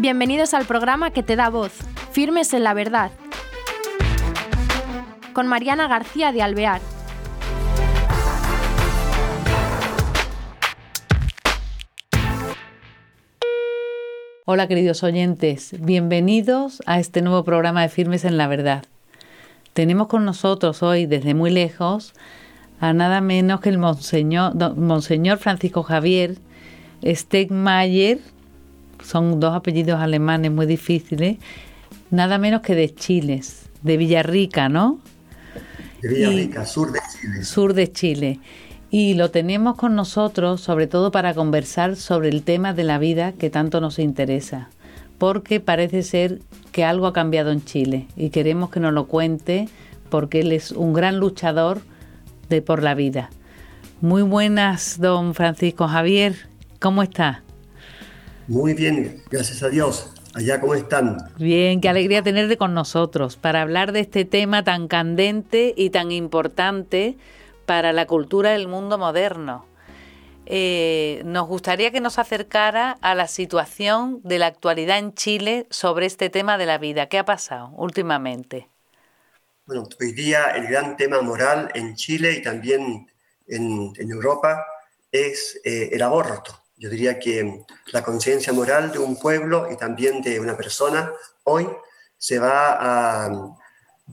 Bienvenidos 0.00 0.54
al 0.54 0.64
programa 0.64 1.10
que 1.10 1.22
te 1.22 1.36
da 1.36 1.50
voz, 1.50 1.72
Firmes 2.10 2.54
en 2.54 2.64
la 2.64 2.72
Verdad, 2.72 3.10
con 5.34 5.46
Mariana 5.46 5.88
García 5.88 6.32
de 6.32 6.40
Alvear. 6.40 6.80
Hola 14.46 14.66
queridos 14.68 15.02
oyentes, 15.02 15.74
bienvenidos 15.78 16.82
a 16.86 16.98
este 16.98 17.20
nuevo 17.20 17.44
programa 17.44 17.82
de 17.82 17.90
Firmes 17.90 18.24
en 18.24 18.38
la 18.38 18.46
Verdad. 18.46 18.86
Tenemos 19.74 20.06
con 20.06 20.24
nosotros 20.24 20.82
hoy 20.82 21.04
desde 21.04 21.34
muy 21.34 21.50
lejos 21.50 22.14
a 22.80 22.94
nada 22.94 23.20
menos 23.20 23.60
que 23.60 23.68
el 23.68 23.76
Monseñor, 23.76 25.36
Francisco 25.36 25.82
Javier 25.82 26.38
Stegmayer, 27.04 28.20
son 29.02 29.40
dos 29.40 29.54
apellidos 29.54 30.00
alemanes 30.00 30.50
muy 30.50 30.66
difíciles, 30.66 31.38
nada 32.10 32.38
menos 32.38 32.62
que 32.62 32.74
de 32.74 32.94
Chiles, 32.94 33.68
de 33.82 33.96
Villarrica, 33.96 34.68
¿no? 34.68 35.00
De 36.02 36.08
Villarrica, 36.08 36.66
sur 36.66 36.92
de 36.92 37.00
Chile. 37.12 37.44
Sur 37.44 37.74
de 37.74 37.92
Chile. 37.92 38.40
Y 38.90 39.14
lo 39.14 39.30
tenemos 39.30 39.76
con 39.76 39.94
nosotros 39.94 40.60
sobre 40.60 40.86
todo 40.86 41.12
para 41.12 41.34
conversar 41.34 41.96
sobre 41.96 42.28
el 42.28 42.42
tema 42.42 42.72
de 42.72 42.84
la 42.84 42.98
vida 42.98 43.32
que 43.32 43.50
tanto 43.50 43.80
nos 43.80 43.98
interesa, 43.98 44.68
porque 45.18 45.60
parece 45.60 46.02
ser 46.02 46.40
que 46.72 46.84
algo 46.84 47.06
ha 47.06 47.12
cambiado 47.12 47.52
en 47.52 47.64
Chile 47.64 48.08
y 48.16 48.30
queremos 48.30 48.70
que 48.70 48.80
nos 48.80 48.92
lo 48.92 49.06
cuente 49.06 49.68
porque 50.08 50.40
él 50.40 50.52
es 50.52 50.72
un 50.72 50.92
gran 50.92 51.18
luchador 51.18 51.82
de 52.48 52.62
por 52.62 52.82
la 52.82 52.94
vida. 52.94 53.30
Muy 54.00 54.22
buenas, 54.22 54.98
don 54.98 55.34
Francisco 55.34 55.86
Javier, 55.86 56.34
¿cómo 56.80 57.02
está? 57.02 57.42
Muy 58.48 58.74
bien, 58.74 59.22
gracias 59.30 59.62
a 59.62 59.68
Dios. 59.68 60.12
Allá, 60.34 60.60
¿cómo 60.60 60.74
están? 60.74 61.18
Bien, 61.38 61.80
qué 61.80 61.88
alegría 61.88 62.22
tenerte 62.22 62.56
con 62.56 62.72
nosotros 62.72 63.36
para 63.36 63.62
hablar 63.62 63.92
de 63.92 64.00
este 64.00 64.24
tema 64.24 64.62
tan 64.62 64.86
candente 64.86 65.74
y 65.76 65.90
tan 65.90 66.12
importante 66.12 67.16
para 67.66 67.92
la 67.92 68.06
cultura 68.06 68.50
del 68.50 68.68
mundo 68.68 68.96
moderno. 68.96 69.66
Eh, 70.46 71.22
nos 71.24 71.46
gustaría 71.46 71.90
que 71.90 72.00
nos 72.00 72.18
acercara 72.18 72.98
a 73.02 73.14
la 73.14 73.28
situación 73.28 74.20
de 74.24 74.38
la 74.38 74.46
actualidad 74.46 74.98
en 74.98 75.14
Chile 75.14 75.66
sobre 75.70 76.06
este 76.06 76.30
tema 76.30 76.58
de 76.58 76.66
la 76.66 76.78
vida. 76.78 77.08
¿Qué 77.08 77.18
ha 77.18 77.24
pasado 77.24 77.70
últimamente? 77.76 78.68
Bueno, 79.66 79.88
hoy 80.00 80.12
día 80.12 80.46
el 80.56 80.66
gran 80.66 80.96
tema 80.96 81.22
moral 81.22 81.70
en 81.74 81.94
Chile 81.94 82.32
y 82.32 82.42
también 82.42 83.08
en, 83.46 83.92
Europa 83.98 84.64
es 85.12 85.60
eh, 85.64 85.90
el 85.92 86.02
aborto. 86.02 86.60
Yo 86.80 86.88
diría 86.88 87.18
que 87.18 87.66
la 87.92 88.02
conciencia 88.02 88.54
moral 88.54 88.90
de 88.90 88.98
un 88.98 89.20
pueblo 89.20 89.68
y 89.70 89.76
también 89.76 90.22
de 90.22 90.40
una 90.40 90.56
persona 90.56 91.12
hoy 91.44 91.68
se 92.16 92.38
va 92.38 92.72
a, 93.26 93.54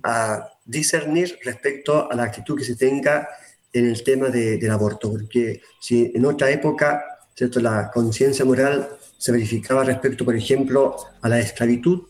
a 0.03 0.49
discernir 0.65 1.39
respecto 1.45 2.11
a 2.11 2.13
la 2.13 2.23
actitud 2.23 2.57
que 2.57 2.65
se 2.65 2.75
tenga 2.75 3.29
en 3.71 3.85
el 3.85 4.03
tema 4.03 4.27
del 4.27 4.69
aborto, 4.69 5.09
porque 5.09 5.61
si 5.79 6.11
en 6.13 6.25
otra 6.25 6.49
época 6.49 7.01
¿cierto? 7.33 7.61
la 7.61 7.89
conciencia 7.89 8.43
moral 8.43 8.89
se 9.17 9.31
verificaba 9.31 9.85
respecto, 9.85 10.25
por 10.25 10.35
ejemplo, 10.35 10.97
a 11.21 11.29
la 11.29 11.39
esclavitud, 11.39 12.01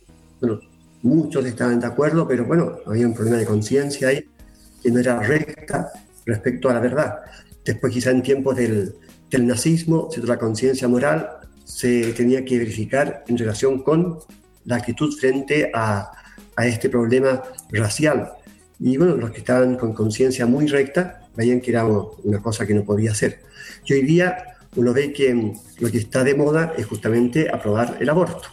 bueno, 0.42 0.60
muchos 1.04 1.46
estaban 1.46 1.80
de 1.80 1.86
acuerdo, 1.86 2.28
pero 2.28 2.46
bueno, 2.46 2.80
había 2.88 3.06
un 3.06 3.14
problema 3.14 3.38
de 3.38 3.46
conciencia 3.46 4.08
ahí 4.08 4.28
que 4.82 4.90
no 4.90 5.00
era 5.00 5.20
recta 5.20 5.92
respecto 6.26 6.68
a 6.68 6.74
la 6.74 6.80
verdad. 6.80 7.20
Después 7.64 7.94
quizá 7.94 8.10
en 8.10 8.24
tiempos 8.24 8.56
del, 8.56 8.96
del 9.30 9.48
nazismo, 9.48 10.10
¿cierto? 10.12 10.28
la 10.32 10.40
conciencia 10.40 10.88
moral 10.88 11.30
se 11.64 12.14
tenía 12.14 12.46
que 12.46 12.58
verificar 12.58 13.24
en 13.28 13.38
relación 13.38 13.84
con 13.84 14.20
la 14.66 14.78
actitud 14.78 15.14
frente 15.18 15.70
a, 15.74 16.12
a 16.56 16.68
este 16.68 16.90
problema 16.90 17.44
racial. 17.72 18.32
Y 18.80 18.98
bueno, 18.98 19.16
los 19.16 19.32
que 19.32 19.40
estaban 19.40 19.76
con 19.76 19.94
conciencia 19.94 20.46
muy 20.46 20.68
recta 20.68 21.22
veían 21.36 21.62
que 21.62 21.72
era 21.72 21.86
una 21.86 22.42
cosa 22.42 22.66
que 22.66 22.74
no 22.74 22.84
podía 22.84 23.12
hacer. 23.12 23.42
Y 23.86 23.94
hoy 23.94 24.02
día 24.04 24.58
uno 24.76 24.94
ve 24.94 25.12
que 25.12 25.54
lo 25.80 25.92
que 25.92 25.98
está 25.98 26.24
de 26.24 26.36
moda 26.36 26.74
es 26.78 26.86
justamente 26.86 27.50
aprobar 27.52 27.98
el 28.00 28.10
aborto. 28.10 28.50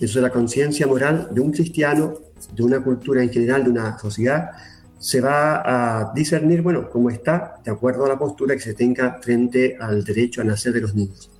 Eso 0.00 0.18
es 0.18 0.22
la 0.22 0.30
conciencia 0.30 0.86
moral 0.86 1.28
de 1.30 1.40
un 1.40 1.52
cristiano, 1.52 2.14
de 2.52 2.62
una 2.62 2.82
cultura 2.82 3.22
en 3.22 3.30
general, 3.30 3.64
de 3.64 3.70
una 3.70 3.98
sociedad, 3.98 4.50
se 5.04 5.20
va 5.20 5.60
a 6.00 6.14
discernir, 6.14 6.62
bueno, 6.62 6.88
cómo 6.88 7.10
está, 7.10 7.56
de 7.62 7.70
acuerdo 7.70 8.06
a 8.06 8.08
la 8.08 8.18
postura 8.18 8.54
que 8.54 8.62
se 8.62 8.72
tenga 8.72 9.20
frente 9.20 9.76
al 9.78 10.02
derecho 10.02 10.40
a 10.40 10.44
nacer 10.44 10.72
de 10.72 10.80
los 10.80 10.94
niños. 10.94 11.30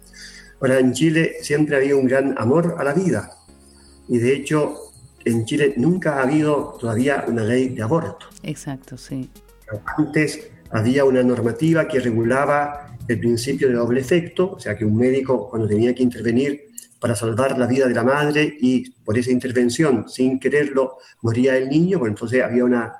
Ahora, 0.61 0.79
en 0.79 0.93
Chile 0.93 1.37
siempre 1.41 1.75
ha 1.75 1.79
habido 1.79 1.99
un 1.99 2.05
gran 2.05 2.35
amor 2.37 2.77
a 2.79 2.85
la 2.85 2.93
vida. 2.93 3.31
Y 4.07 4.19
de 4.19 4.35
hecho, 4.35 4.75
en 5.25 5.47
Chile 5.47 5.73
nunca 5.79 6.19
ha 6.19 6.25
habido 6.25 6.77
todavía 6.79 7.25
una 7.27 7.43
ley 7.43 7.71
de 7.71 7.83
aborto. 7.83 8.27
Exacto, 8.43 8.99
sí. 8.99 9.31
Antes 9.97 10.51
había 10.69 11.07
una 11.07 11.23
normativa 11.23 11.89
que 11.89 12.01
regulaba 12.01 12.95
el 13.09 13.19
principio 13.19 13.69
de 13.69 13.77
doble 13.77 14.03
efecto, 14.03 14.53
o 14.53 14.61
sea 14.61 14.77
que 14.77 14.85
un 14.85 14.99
médico 14.99 15.49
cuando 15.49 15.67
tenía 15.67 15.95
que 15.95 16.03
intervenir 16.03 16.65
para 17.01 17.17
salvar 17.17 17.59
la 17.59 17.67
vida 17.67 17.89
de 17.89 17.95
la 17.95 18.05
madre 18.05 18.59
y 18.61 18.91
por 18.91 19.17
esa 19.17 19.31
intervención, 19.31 20.07
sin 20.07 20.39
quererlo, 20.39 20.99
moría 21.23 21.57
el 21.57 21.71
niño, 21.71 21.99
pues 21.99 22.11
entonces 22.11 22.43
había 22.43 22.63
una 22.63 22.93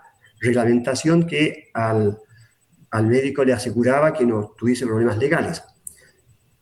reglamentación 0.45 1.27
que 1.27 1.71
al, 1.75 2.19
al 2.91 3.07
médico 3.07 3.45
le 3.45 3.53
aseguraba 3.53 4.13
que 4.13 4.25
no 4.25 4.55
tuviese 4.57 4.87
problemas 4.87 5.19
legales. 5.19 5.63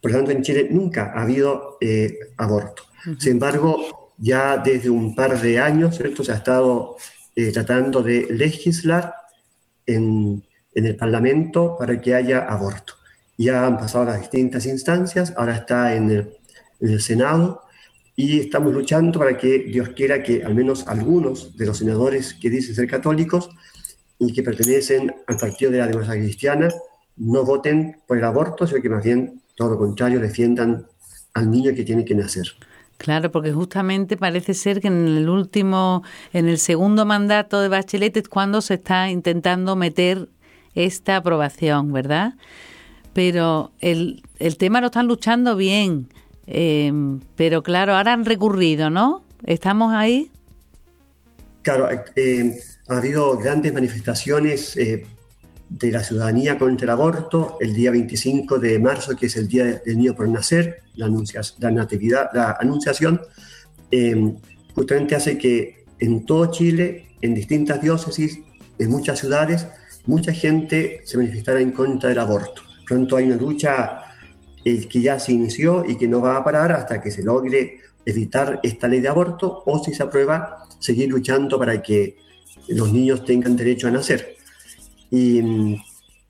Por 0.00 0.10
lo 0.10 0.18
tanto, 0.18 0.32
en 0.32 0.42
Chile 0.42 0.68
nunca 0.70 1.12
ha 1.14 1.22
habido 1.22 1.76
eh, 1.80 2.18
aborto. 2.36 2.84
Sin 3.18 3.32
embargo, 3.32 4.14
ya 4.16 4.56
desde 4.56 4.90
un 4.90 5.14
par 5.14 5.40
de 5.40 5.58
años, 5.58 5.96
¿cierto? 5.96 6.24
se 6.24 6.32
ha 6.32 6.36
estado 6.36 6.96
eh, 7.34 7.52
tratando 7.52 8.02
de 8.02 8.28
legislar 8.30 9.14
en, 9.86 10.44
en 10.74 10.86
el 10.86 10.96
Parlamento 10.96 11.76
para 11.78 12.00
que 12.00 12.14
haya 12.14 12.46
aborto. 12.46 12.94
Ya 13.36 13.66
han 13.66 13.78
pasado 13.78 14.04
las 14.04 14.20
distintas 14.20 14.66
instancias, 14.66 15.34
ahora 15.36 15.56
está 15.56 15.94
en 15.94 16.10
el, 16.10 16.38
en 16.80 16.90
el 16.90 17.00
Senado 17.00 17.62
y 18.14 18.40
estamos 18.40 18.72
luchando 18.72 19.18
para 19.18 19.36
que 19.36 19.60
Dios 19.60 19.90
quiera 19.90 20.22
que 20.22 20.44
al 20.44 20.54
menos 20.54 20.86
algunos 20.86 21.56
de 21.56 21.66
los 21.66 21.78
senadores 21.78 22.34
que 22.34 22.50
dicen 22.50 22.74
ser 22.74 22.86
católicos 22.86 23.50
y 24.26 24.32
que 24.32 24.42
pertenecen 24.42 25.14
al 25.26 25.36
partido 25.36 25.70
de 25.70 25.78
la 25.78 25.86
democracia 25.86 26.20
cristiana 26.20 26.68
no 27.16 27.44
voten 27.44 27.96
por 28.06 28.18
el 28.18 28.24
aborto, 28.24 28.66
sino 28.66 28.80
que 28.80 28.88
más 28.88 29.04
bien 29.04 29.42
todo 29.56 29.70
lo 29.70 29.78
contrario 29.78 30.20
defiendan 30.20 30.86
al 31.34 31.50
niño 31.50 31.74
que 31.74 31.84
tiene 31.84 32.04
que 32.04 32.14
nacer. 32.14 32.46
Claro, 32.98 33.32
porque 33.32 33.52
justamente 33.52 34.16
parece 34.16 34.54
ser 34.54 34.80
que 34.80 34.88
en 34.88 35.08
el 35.08 35.28
último, 35.28 36.04
en 36.32 36.48
el 36.48 36.58
segundo 36.58 37.04
mandato 37.04 37.60
de 37.60 37.68
Bachelet 37.68 38.16
es 38.16 38.28
cuando 38.28 38.60
se 38.60 38.74
está 38.74 39.10
intentando 39.10 39.74
meter 39.74 40.28
esta 40.74 41.16
aprobación, 41.16 41.92
¿verdad? 41.92 42.34
Pero 43.12 43.72
el, 43.80 44.22
el 44.38 44.56
tema 44.56 44.80
lo 44.80 44.86
están 44.86 45.08
luchando 45.08 45.56
bien, 45.56 46.08
eh, 46.46 46.92
pero 47.34 47.62
claro, 47.62 47.96
ahora 47.96 48.12
han 48.12 48.24
recurrido, 48.24 48.88
¿no? 48.88 49.22
¿Estamos 49.44 49.92
ahí? 49.92 50.30
Claro, 51.62 51.88
eh, 52.16 52.60
ha 52.88 52.96
habido 52.96 53.36
grandes 53.38 53.72
manifestaciones 53.72 54.76
eh, 54.76 55.06
de 55.68 55.90
la 55.90 56.02
ciudadanía 56.02 56.58
contra 56.58 56.84
el 56.84 56.90
aborto 56.90 57.56
el 57.60 57.72
día 57.72 57.90
25 57.90 58.58
de 58.58 58.78
marzo, 58.78 59.16
que 59.16 59.26
es 59.26 59.36
el 59.36 59.48
Día 59.48 59.64
del 59.64 59.98
Niño 59.98 60.14
por 60.14 60.28
Nacer, 60.28 60.82
la, 60.96 61.08
la, 61.58 61.70
natividad, 61.70 62.30
la 62.34 62.56
anunciación, 62.60 63.20
justamente 64.74 65.14
hace 65.14 65.38
que 65.38 65.84
en 65.98 66.26
todo 66.26 66.50
Chile, 66.50 67.06
en 67.20 67.34
distintas 67.34 67.80
diócesis, 67.80 68.40
en 68.78 68.90
muchas 68.90 69.20
ciudades, 69.20 69.66
mucha 70.06 70.32
gente 70.32 71.02
se 71.04 71.16
manifestará 71.16 71.60
en 71.60 71.72
contra 71.72 72.08
del 72.08 72.18
aborto. 72.18 72.62
Pronto 72.86 73.16
hay 73.16 73.26
una 73.26 73.36
lucha 73.36 74.02
eh, 74.64 74.88
que 74.88 75.00
ya 75.00 75.18
se 75.18 75.32
inició 75.32 75.84
y 75.88 75.96
que 75.96 76.08
no 76.08 76.20
va 76.20 76.36
a 76.36 76.44
parar 76.44 76.72
hasta 76.72 77.00
que 77.00 77.10
se 77.10 77.22
logre 77.22 77.78
evitar 78.04 78.60
esta 78.62 78.88
ley 78.88 79.00
de 79.00 79.08
aborto 79.08 79.62
o 79.64 79.82
si 79.82 79.94
se 79.94 80.02
aprueba, 80.02 80.66
seguir 80.82 81.08
luchando 81.08 81.58
para 81.58 81.80
que 81.80 82.16
los 82.68 82.92
niños 82.92 83.24
tengan 83.24 83.56
derecho 83.56 83.88
a 83.88 83.90
nacer. 83.90 84.36
Y 85.10 85.40
mm, 85.40 85.76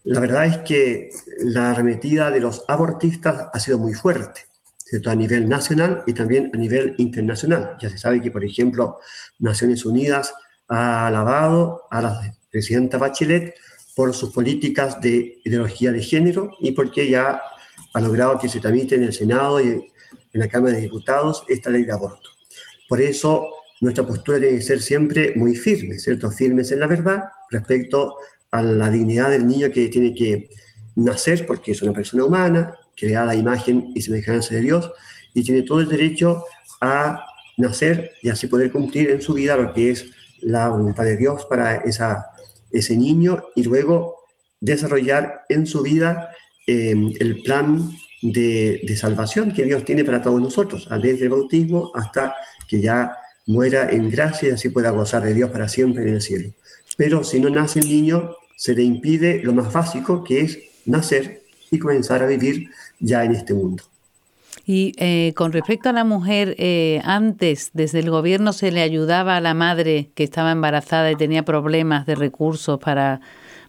la 0.04 0.20
verdad 0.20 0.46
es 0.46 0.58
que 0.58 1.10
la 1.38 1.70
arremetida 1.70 2.30
de 2.30 2.40
los 2.40 2.64
abortistas 2.68 3.48
ha 3.52 3.60
sido 3.60 3.78
muy 3.78 3.94
fuerte, 3.94 4.42
¿cierto? 4.76 5.10
a 5.10 5.14
nivel 5.14 5.48
nacional 5.48 6.02
y 6.06 6.12
también 6.12 6.50
a 6.52 6.56
nivel 6.56 6.94
internacional. 6.98 7.76
Ya 7.80 7.88
se 7.88 7.98
sabe 7.98 8.20
que, 8.20 8.30
por 8.30 8.44
ejemplo, 8.44 8.98
Naciones 9.38 9.84
Unidas 9.84 10.34
ha 10.68 11.06
alabado 11.06 11.82
a 11.90 12.02
la 12.02 12.34
presidenta 12.50 12.98
Bachelet 12.98 13.54
por 13.94 14.14
sus 14.14 14.32
políticas 14.32 15.00
de 15.00 15.40
ideología 15.44 15.92
de 15.92 16.02
género 16.02 16.50
y 16.60 16.72
porque 16.72 17.08
ya 17.08 17.40
ha 17.94 18.00
logrado 18.00 18.38
que 18.38 18.48
se 18.48 18.60
tramite 18.60 18.94
en 18.94 19.04
el 19.04 19.12
Senado 19.12 19.60
y 19.60 19.68
en 19.68 20.40
la 20.40 20.48
Cámara 20.48 20.74
de 20.74 20.82
Diputados 20.82 21.44
esta 21.48 21.70
ley 21.70 21.84
de 21.84 21.92
aborto. 21.92 22.30
Por 22.88 23.00
eso 23.00 23.48
nuestra 23.82 24.06
postura 24.06 24.38
tiene 24.38 24.58
que 24.58 24.62
ser 24.62 24.80
siempre 24.80 25.32
muy 25.34 25.56
firme, 25.56 25.98
¿cierto? 25.98 26.30
Firmes 26.30 26.70
en 26.70 26.78
la 26.78 26.86
verdad 26.86 27.24
respecto 27.50 28.16
a 28.52 28.62
la 28.62 28.88
dignidad 28.88 29.30
del 29.30 29.44
niño 29.44 29.72
que 29.72 29.88
tiene 29.88 30.14
que 30.14 30.50
nacer 30.94 31.44
porque 31.46 31.72
es 31.72 31.82
una 31.82 31.92
persona 31.92 32.24
humana, 32.24 32.76
creada 32.96 33.32
a 33.32 33.34
imagen 33.34 33.90
y 33.92 34.00
semejanza 34.00 34.54
de 34.54 34.60
Dios 34.60 34.92
y 35.34 35.42
tiene 35.42 35.62
todo 35.62 35.80
el 35.80 35.88
derecho 35.88 36.44
a 36.80 37.24
nacer 37.56 38.12
y 38.22 38.28
así 38.28 38.46
poder 38.46 38.70
cumplir 38.70 39.10
en 39.10 39.20
su 39.20 39.34
vida 39.34 39.56
lo 39.56 39.72
que 39.74 39.90
es 39.90 40.06
la 40.42 40.68
voluntad 40.68 41.02
de 41.02 41.16
Dios 41.16 41.44
para 41.46 41.78
esa, 41.78 42.26
ese 42.70 42.96
niño 42.96 43.42
y 43.56 43.64
luego 43.64 44.14
desarrollar 44.60 45.42
en 45.48 45.66
su 45.66 45.82
vida 45.82 46.30
eh, 46.68 46.94
el 47.18 47.42
plan 47.42 47.90
de, 48.22 48.80
de, 48.86 48.96
salvación 48.96 49.52
que 49.52 49.64
Dios 49.64 49.84
tiene 49.84 50.04
para 50.04 50.22
todos 50.22 50.40
nosotros, 50.40 50.88
desde 51.02 51.24
el 51.24 51.30
bautismo 51.30 51.90
hasta 51.96 52.36
que 52.68 52.80
ya 52.80 53.16
muera 53.46 53.90
en 53.90 54.10
gracia 54.10 54.50
y 54.50 54.52
así 54.52 54.68
pueda 54.68 54.90
gozar 54.90 55.22
de 55.22 55.34
Dios 55.34 55.50
para 55.50 55.68
siempre 55.68 56.02
en 56.02 56.14
el 56.14 56.22
cielo. 56.22 56.50
Pero 56.96 57.24
si 57.24 57.40
no 57.40 57.50
nace 57.50 57.80
el 57.80 57.88
niño, 57.88 58.36
se 58.56 58.74
le 58.74 58.82
impide 58.82 59.42
lo 59.42 59.52
más 59.52 59.72
básico, 59.72 60.22
que 60.24 60.40
es 60.42 60.58
nacer 60.84 61.42
y 61.70 61.78
comenzar 61.78 62.22
a 62.22 62.26
vivir 62.26 62.70
ya 63.00 63.24
en 63.24 63.32
este 63.32 63.54
mundo. 63.54 63.84
Y 64.64 64.92
eh, 64.98 65.32
con 65.34 65.52
respecto 65.52 65.88
a 65.88 65.92
la 65.92 66.04
mujer, 66.04 66.54
eh, 66.58 67.00
antes 67.04 67.70
desde 67.72 67.98
el 67.98 68.10
gobierno 68.10 68.52
se 68.52 68.70
le 68.70 68.82
ayudaba 68.82 69.36
a 69.36 69.40
la 69.40 69.54
madre 69.54 70.10
que 70.14 70.22
estaba 70.22 70.52
embarazada 70.52 71.10
y 71.10 71.16
tenía 71.16 71.44
problemas 71.44 72.06
de 72.06 72.14
recursos 72.14 72.78
para, 72.78 73.20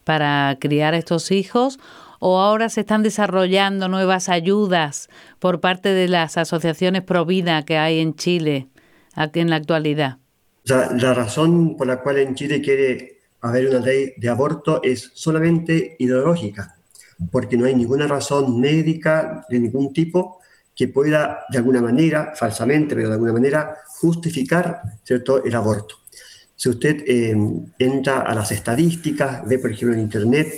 para 0.03 0.55
criar 0.59 0.93
a 0.93 0.97
estos 0.97 1.31
hijos, 1.31 1.79
o 2.19 2.39
ahora 2.39 2.69
se 2.69 2.81
están 2.81 3.01
desarrollando 3.01 3.87
nuevas 3.87 4.29
ayudas 4.29 5.09
por 5.39 5.59
parte 5.59 5.89
de 5.89 6.07
las 6.07 6.37
asociaciones 6.37 7.01
pro 7.01 7.25
vida 7.25 7.63
que 7.65 7.77
hay 7.77 7.99
en 7.99 8.15
Chile 8.15 8.67
en 9.15 9.49
la 9.49 9.57
actualidad. 9.57 10.17
la 10.65 11.13
razón 11.13 11.75
por 11.77 11.87
la 11.87 12.01
cual 12.01 12.19
en 12.19 12.35
Chile 12.35 12.61
quiere 12.61 13.19
haber 13.41 13.69
una 13.69 13.79
ley 13.79 14.13
de 14.17 14.29
aborto 14.29 14.81
es 14.81 15.11
solamente 15.13 15.95
ideológica, 15.99 16.77
porque 17.31 17.57
no 17.57 17.65
hay 17.65 17.75
ninguna 17.75 18.07
razón 18.07 18.59
médica 18.59 19.45
de 19.49 19.59
ningún 19.59 19.91
tipo 19.93 20.39
que 20.75 20.87
pueda 20.87 21.45
de 21.49 21.57
alguna 21.57 21.81
manera, 21.81 22.33
falsamente, 22.35 22.95
pero 22.95 23.09
de 23.09 23.13
alguna 23.15 23.33
manera, 23.33 23.77
justificar 23.99 24.81
¿cierto? 25.03 25.43
el 25.43 25.53
aborto. 25.53 25.95
Si 26.55 26.69
usted 26.69 27.03
eh, 27.05 27.35
entra 27.77 28.21
a 28.21 28.33
las 28.33 28.51
estadísticas, 28.51 29.45
ve 29.47 29.59
por 29.59 29.71
ejemplo 29.71 29.95
en 29.95 30.03
Internet 30.03 30.53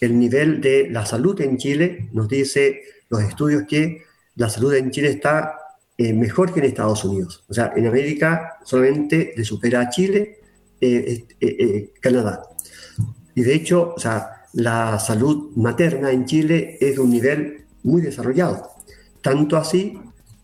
el 0.00 0.18
nivel 0.18 0.60
de 0.60 0.88
la 0.90 1.04
salud 1.04 1.38
en 1.40 1.58
Chile, 1.58 2.08
nos 2.12 2.28
dice 2.28 2.80
los 3.10 3.22
estudios 3.22 3.64
que 3.68 4.04
la 4.36 4.48
salud 4.48 4.72
en 4.74 4.90
Chile 4.90 5.10
está 5.10 5.59
eh, 6.02 6.14
mejor 6.14 6.50
que 6.50 6.60
en 6.60 6.64
Estados 6.64 7.04
Unidos. 7.04 7.44
O 7.46 7.52
sea, 7.52 7.74
en 7.76 7.86
América 7.86 8.56
solamente 8.64 9.34
le 9.36 9.44
supera 9.44 9.82
a 9.82 9.90
Chile, 9.90 10.38
eh, 10.80 11.92
Canadá. 12.00 12.40
Y 13.34 13.42
de 13.42 13.54
hecho, 13.54 13.92
o 13.94 14.00
sea, 14.00 14.46
la 14.54 14.98
salud 14.98 15.50
materna 15.56 16.10
en 16.10 16.24
Chile 16.24 16.78
es 16.80 16.94
de 16.94 17.00
un 17.00 17.10
nivel 17.10 17.66
muy 17.82 18.00
desarrollado. 18.00 18.70
Tanto 19.20 19.58
así 19.58 19.98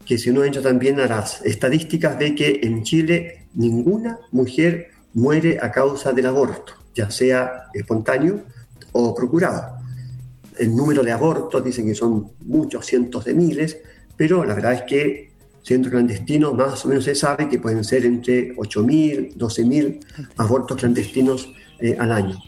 que 0.05 0.19
si 0.19 0.29
uno 0.29 0.45
entra 0.45 0.61
también 0.61 1.01
a 1.01 1.07
las 1.07 1.41
estadísticas 1.41 2.19
ve 2.19 2.35
que 2.35 2.61
en 2.63 2.83
Chile 2.83 3.47
ninguna 3.55 4.19
mujer 4.33 4.91
muere 5.15 5.59
a 5.63 5.73
causa 5.73 6.13
del 6.13 6.27
aborto, 6.27 6.75
ya 6.95 7.11
sea 7.11 7.71
espontáneo 7.73 8.43
o 8.93 9.15
procurado. 9.15 9.79
El 10.59 10.77
número 10.77 11.03
de 11.03 11.13
abortos 11.13 11.65
dicen 11.65 11.87
que 11.87 11.95
son 11.95 12.33
muchos 12.41 12.85
cientos 12.85 13.25
de 13.25 13.33
miles, 13.33 13.79
pero 14.19 14.45
la 14.45 14.53
verdad 14.53 14.75
es 14.75 14.83
que 14.83 15.36
siendo 15.67 15.91
clandestinos 15.91 16.55
más 16.55 16.85
o 16.85 16.89
menos 16.89 17.03
se 17.03 17.17
sabe 17.17 17.49
que 17.49 17.59
pueden 17.59 17.83
ser 17.83 18.07
entre 18.07 18.55
8.000, 18.55 19.35
12.000 19.35 19.99
abortos 20.37 20.77
clandestinos 20.77 21.53
eh, 21.81 21.97
al 21.99 22.13
año. 22.13 22.39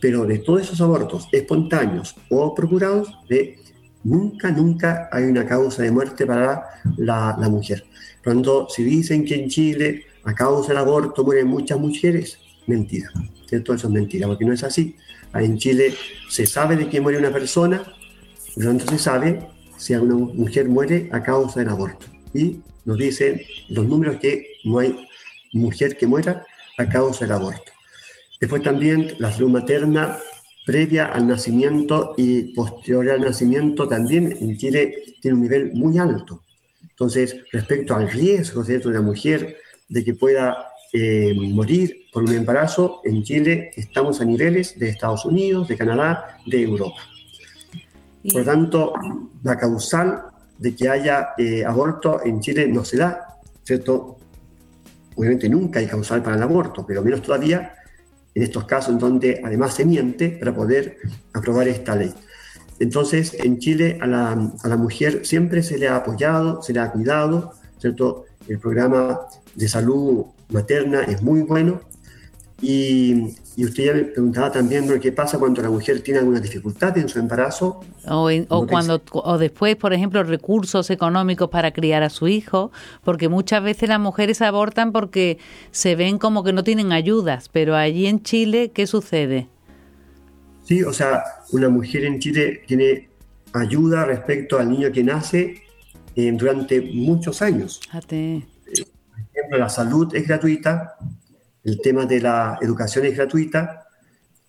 Pero 0.00 0.24
de 0.24 0.38
todos 0.38 0.62
esos 0.62 0.80
abortos 0.80 1.28
espontáneos 1.32 2.14
o 2.30 2.54
procurados, 2.54 3.08
de 3.28 3.58
Nunca, 4.04 4.52
nunca 4.52 5.08
hay 5.10 5.24
una 5.24 5.44
causa 5.44 5.82
de 5.82 5.90
muerte 5.90 6.24
para 6.24 6.62
la, 6.96 7.36
mujer. 7.50 7.84
Cuando 8.22 8.68
si 8.70 8.84
dicen 8.84 9.24
que 9.24 9.34
en 9.34 9.48
Chile 9.48 10.04
a 10.24 10.32
causa 10.34 10.68
del 10.68 10.78
aborto 10.78 11.24
mueren 11.24 11.48
muchas 11.48 11.80
mujeres, 11.80 12.38
mentira. 12.68 13.10
¿cierto? 13.48 13.74
Eso 13.74 13.88
es 13.88 13.92
mentira, 13.92 14.28
porque 14.28 14.44
no 14.44 14.52
es 14.52 14.62
así. 14.62 14.94
En 15.34 15.58
Chile 15.58 15.94
se 16.30 16.46
sabe 16.46 16.76
de 16.76 16.88
que 16.88 17.00
muere 17.00 17.18
una 17.18 17.32
persona, 17.32 17.82
pero 18.54 18.72
no 18.72 18.78
se 18.78 18.98
sabe 18.98 19.46
si 19.76 19.94
una 19.94 20.14
mujer 20.14 20.68
muere 20.68 21.08
a 21.12 21.22
causa 21.22 21.58
del 21.58 21.70
aborto. 21.70 22.06
Y 22.34 22.60
nos 22.84 22.98
dicen 22.98 23.40
los 23.68 23.86
números 23.86 24.16
que 24.20 24.46
no 24.64 24.78
hay 24.78 24.96
mujer 25.52 25.96
que 25.96 26.06
muera 26.06 26.44
a 26.78 26.88
causa 26.88 27.24
del 27.24 27.32
aborto. 27.32 27.72
Después 28.40 28.62
también 28.62 29.14
la 29.18 29.32
salud 29.32 29.50
materna 29.50 30.18
previa 30.64 31.06
al 31.06 31.26
nacimiento 31.26 32.14
y 32.16 32.54
posterior 32.54 33.10
al 33.10 33.22
nacimiento 33.22 33.88
también 33.88 34.36
en 34.38 34.56
Chile 34.56 35.02
tiene 35.20 35.36
un 35.36 35.42
nivel 35.42 35.72
muy 35.72 35.98
alto. 35.98 36.42
Entonces, 36.82 37.36
respecto 37.52 37.94
al 37.94 38.10
riesgo 38.10 38.62
de 38.62 38.76
una 38.86 39.00
mujer 39.00 39.56
de 39.88 40.04
que 40.04 40.14
pueda 40.14 40.68
eh, 40.92 41.32
morir 41.34 42.06
por 42.12 42.22
un 42.22 42.34
embarazo, 42.34 43.00
en 43.04 43.22
Chile 43.22 43.70
estamos 43.76 44.20
a 44.20 44.24
niveles 44.24 44.78
de 44.78 44.90
Estados 44.90 45.24
Unidos, 45.24 45.68
de 45.68 45.76
Canadá, 45.76 46.38
de 46.46 46.62
Europa. 46.62 47.00
Por 48.24 48.40
lo 48.40 48.44
tanto, 48.44 48.92
la 49.42 49.56
causal 49.56 50.24
de 50.58 50.74
que 50.74 50.88
haya 50.88 51.30
eh, 51.38 51.64
aborto 51.64 52.20
en 52.24 52.40
Chile 52.40 52.68
no 52.68 52.84
se 52.84 52.98
da, 52.98 53.38
¿cierto? 53.62 54.18
Obviamente 55.14 55.48
nunca 55.48 55.80
hay 55.80 55.86
causal 55.86 56.22
para 56.22 56.36
el 56.36 56.42
aborto, 56.42 56.84
pero 56.86 57.02
menos 57.02 57.22
todavía 57.22 57.74
en 58.34 58.42
estos 58.42 58.64
casos 58.64 58.94
en 58.94 58.98
donde 58.98 59.40
además 59.44 59.74
se 59.74 59.84
miente 59.84 60.30
para 60.30 60.54
poder 60.54 60.98
aprobar 61.32 61.66
esta 61.68 61.96
ley. 61.96 62.12
Entonces, 62.78 63.34
en 63.34 63.58
Chile 63.58 63.98
a 64.00 64.06
la, 64.06 64.52
a 64.62 64.68
la 64.68 64.76
mujer 64.76 65.26
siempre 65.26 65.62
se 65.62 65.78
le 65.78 65.88
ha 65.88 65.96
apoyado, 65.96 66.62
se 66.62 66.72
le 66.72 66.80
ha 66.80 66.92
cuidado, 66.92 67.54
¿cierto? 67.78 68.26
El 68.46 68.58
programa 68.58 69.20
de 69.54 69.68
salud 69.68 70.26
materna 70.50 71.02
es 71.02 71.22
muy 71.22 71.42
bueno, 71.42 71.80
y, 72.60 73.36
usted 73.64 73.84
ya 73.86 73.92
me 73.92 74.04
preguntaba 74.04 74.52
también 74.52 74.88
qué 75.00 75.10
pasa 75.10 75.38
cuando 75.38 75.60
la 75.62 75.70
mujer 75.70 76.00
tiene 76.00 76.20
alguna 76.20 76.38
dificultad 76.38 76.96
en 76.96 77.08
su 77.08 77.18
embarazo. 77.18 77.80
O, 78.06 78.30
o 78.48 78.66
cuando 78.66 79.02
o 79.12 79.38
después, 79.38 79.74
por 79.76 79.92
ejemplo, 79.92 80.22
recursos 80.22 80.90
económicos 80.90 81.48
para 81.50 81.72
criar 81.72 82.02
a 82.02 82.10
su 82.10 82.28
hijo, 82.28 82.70
porque 83.02 83.28
muchas 83.28 83.62
veces 83.62 83.88
las 83.88 83.98
mujeres 84.00 84.42
abortan 84.42 84.92
porque 84.92 85.38
se 85.72 85.96
ven 85.96 86.18
como 86.18 86.44
que 86.44 86.52
no 86.52 86.62
tienen 86.62 86.92
ayudas, 86.92 87.48
pero 87.48 87.74
allí 87.74 88.06
en 88.06 88.22
Chile, 88.22 88.70
¿qué 88.72 88.86
sucede? 88.86 89.48
Sí, 90.64 90.82
o 90.82 90.92
sea, 90.92 91.24
una 91.50 91.68
mujer 91.68 92.04
en 92.04 92.20
Chile 92.20 92.62
tiene 92.66 93.08
ayuda 93.52 94.04
respecto 94.04 94.58
al 94.58 94.70
niño 94.70 94.92
que 94.92 95.02
nace 95.02 95.62
eh, 96.14 96.32
durante 96.32 96.80
muchos 96.80 97.42
años. 97.42 97.80
Por 97.90 98.02
ejemplo, 99.32 99.58
la 99.58 99.68
salud 99.68 100.14
es 100.14 100.26
gratuita, 100.26 100.96
el 101.64 101.80
tema 101.80 102.06
de 102.06 102.20
la 102.20 102.58
educación 102.60 103.06
es 103.06 103.16
gratuita 103.16 103.86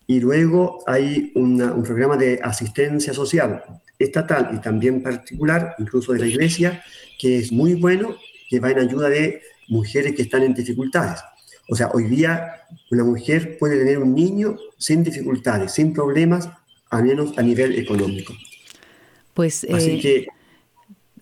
y 0.07 0.19
luego 0.19 0.83
hay 0.87 1.31
un 1.35 1.83
programa 1.83 2.17
de 2.17 2.39
asistencia 2.41 3.13
social 3.13 3.63
estatal 3.99 4.49
y 4.53 4.59
también 4.59 5.03
particular, 5.03 5.75
incluso 5.77 6.13
de 6.13 6.19
la 6.19 6.27
iglesia, 6.27 6.83
que 7.19 7.37
es 7.37 7.51
muy 7.51 7.75
bueno, 7.75 8.15
que 8.49 8.59
va 8.59 8.71
en 8.71 8.79
ayuda 8.79 9.09
de 9.09 9.41
mujeres 9.67 10.15
que 10.15 10.23
están 10.23 10.43
en 10.43 10.53
dificultades. 10.53 11.19
O 11.69 11.75
sea, 11.75 11.89
hoy 11.93 12.05
día 12.05 12.53
una 12.89 13.03
mujer 13.03 13.57
puede 13.59 13.77
tener 13.77 13.99
un 13.99 14.15
niño 14.15 14.57
sin 14.77 15.03
dificultades, 15.03 15.73
sin 15.73 15.93
problemas, 15.93 16.49
al 16.89 17.03
menos 17.03 17.37
a 17.37 17.43
nivel 17.43 17.77
económico. 17.77 18.33
Pues 19.33 19.67
Así 19.71 19.91
eh, 19.91 19.99
que 20.01 20.27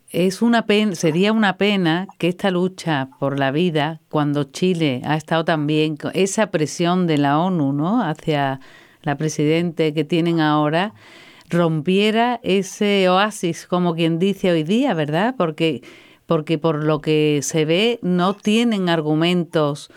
es 0.09 0.41
una 0.41 0.65
pena, 0.65 0.95
sería 0.95 1.33
una 1.33 1.57
pena 1.57 2.07
que 2.17 2.29
esta 2.29 2.51
lucha 2.51 3.09
por 3.19 3.37
la 3.37 3.51
vida, 3.51 3.99
cuando 4.09 4.45
Chile 4.45 5.01
ha 5.03 5.15
estado 5.15 5.43
también 5.45 5.97
con 5.97 6.11
esa 6.13 6.47
presión 6.51 7.07
de 7.07 7.17
la 7.17 7.39
ONU, 7.39 7.73
¿no? 7.73 8.01
hacia 8.01 8.59
la 9.01 9.17
presidente 9.17 9.93
que 9.93 10.03
tienen 10.03 10.39
ahora, 10.39 10.93
rompiera 11.49 12.39
ese 12.43 13.07
oasis, 13.09 13.67
como 13.67 13.95
quien 13.95 14.19
dice 14.19 14.51
hoy 14.51 14.63
día, 14.63 14.93
¿verdad? 14.93 15.35
Porque 15.37 15.81
porque 16.27 16.57
por 16.57 16.83
lo 16.83 16.99
que 16.99 17.39
se 17.41 17.65
ve 17.65 17.99
no 18.01 18.33
tienen 18.35 18.89
argumentos 18.89 19.89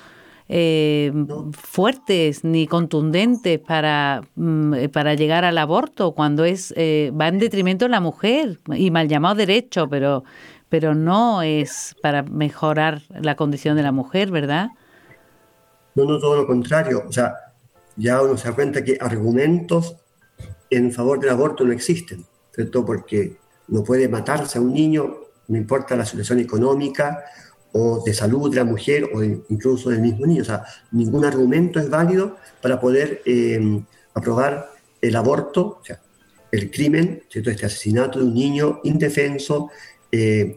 eh, 0.52 1.12
fuertes 1.52 2.42
ni 2.42 2.66
contundentes 2.66 3.60
para, 3.60 4.22
mm, 4.34 4.74
eh, 4.74 4.88
para 4.88 5.14
llegar 5.14 5.44
al 5.44 5.56
aborto, 5.56 6.10
cuando 6.10 6.44
es 6.44 6.74
eh, 6.76 7.12
va 7.18 7.28
en 7.28 7.38
detrimento 7.38 7.84
de 7.84 7.90
la 7.90 8.00
mujer 8.00 8.58
y 8.74 8.90
mal 8.90 9.06
llamado 9.06 9.36
derecho, 9.36 9.88
pero, 9.88 10.24
pero 10.68 10.96
no 10.96 11.42
es 11.42 11.94
para 12.02 12.24
mejorar 12.24 13.02
la 13.10 13.36
condición 13.36 13.76
de 13.76 13.84
la 13.84 13.92
mujer, 13.92 14.32
¿verdad? 14.32 14.70
No, 15.94 16.04
no, 16.04 16.18
todo 16.18 16.34
lo 16.34 16.48
contrario. 16.48 17.04
O 17.08 17.12
sea, 17.12 17.32
ya 17.94 18.20
uno 18.20 18.36
se 18.36 18.48
da 18.48 18.54
cuenta 18.56 18.82
que 18.82 18.98
argumentos 19.00 19.94
en 20.68 20.90
favor 20.90 21.20
del 21.20 21.30
aborto 21.30 21.64
no 21.64 21.72
existen, 21.72 22.26
¿cierto? 22.52 22.84
Porque 22.84 23.36
no 23.68 23.84
puede 23.84 24.08
matarse 24.08 24.58
a 24.58 24.60
un 24.60 24.74
niño, 24.74 25.14
no 25.46 25.56
importa 25.56 25.94
la 25.94 26.04
situación 26.04 26.40
económica 26.40 27.22
o 27.72 28.02
de 28.04 28.12
salud 28.14 28.50
de 28.50 28.56
la 28.56 28.64
mujer 28.64 29.10
o 29.14 29.22
incluso 29.22 29.90
del 29.90 30.00
mismo 30.00 30.26
niño. 30.26 30.42
O 30.42 30.44
sea, 30.44 30.64
ningún 30.90 31.24
argumento 31.24 31.78
es 31.78 31.88
válido 31.88 32.36
para 32.60 32.80
poder 32.80 33.22
eh, 33.24 33.82
aprobar 34.14 34.70
el 35.00 35.16
aborto, 35.16 35.78
o 35.80 35.84
sea, 35.84 36.00
el 36.52 36.70
crimen, 36.70 37.22
¿cierto? 37.28 37.50
este 37.50 37.66
asesinato 37.66 38.18
de 38.18 38.24
un 38.24 38.34
niño 38.34 38.80
indefenso 38.84 39.70
eh, 40.10 40.56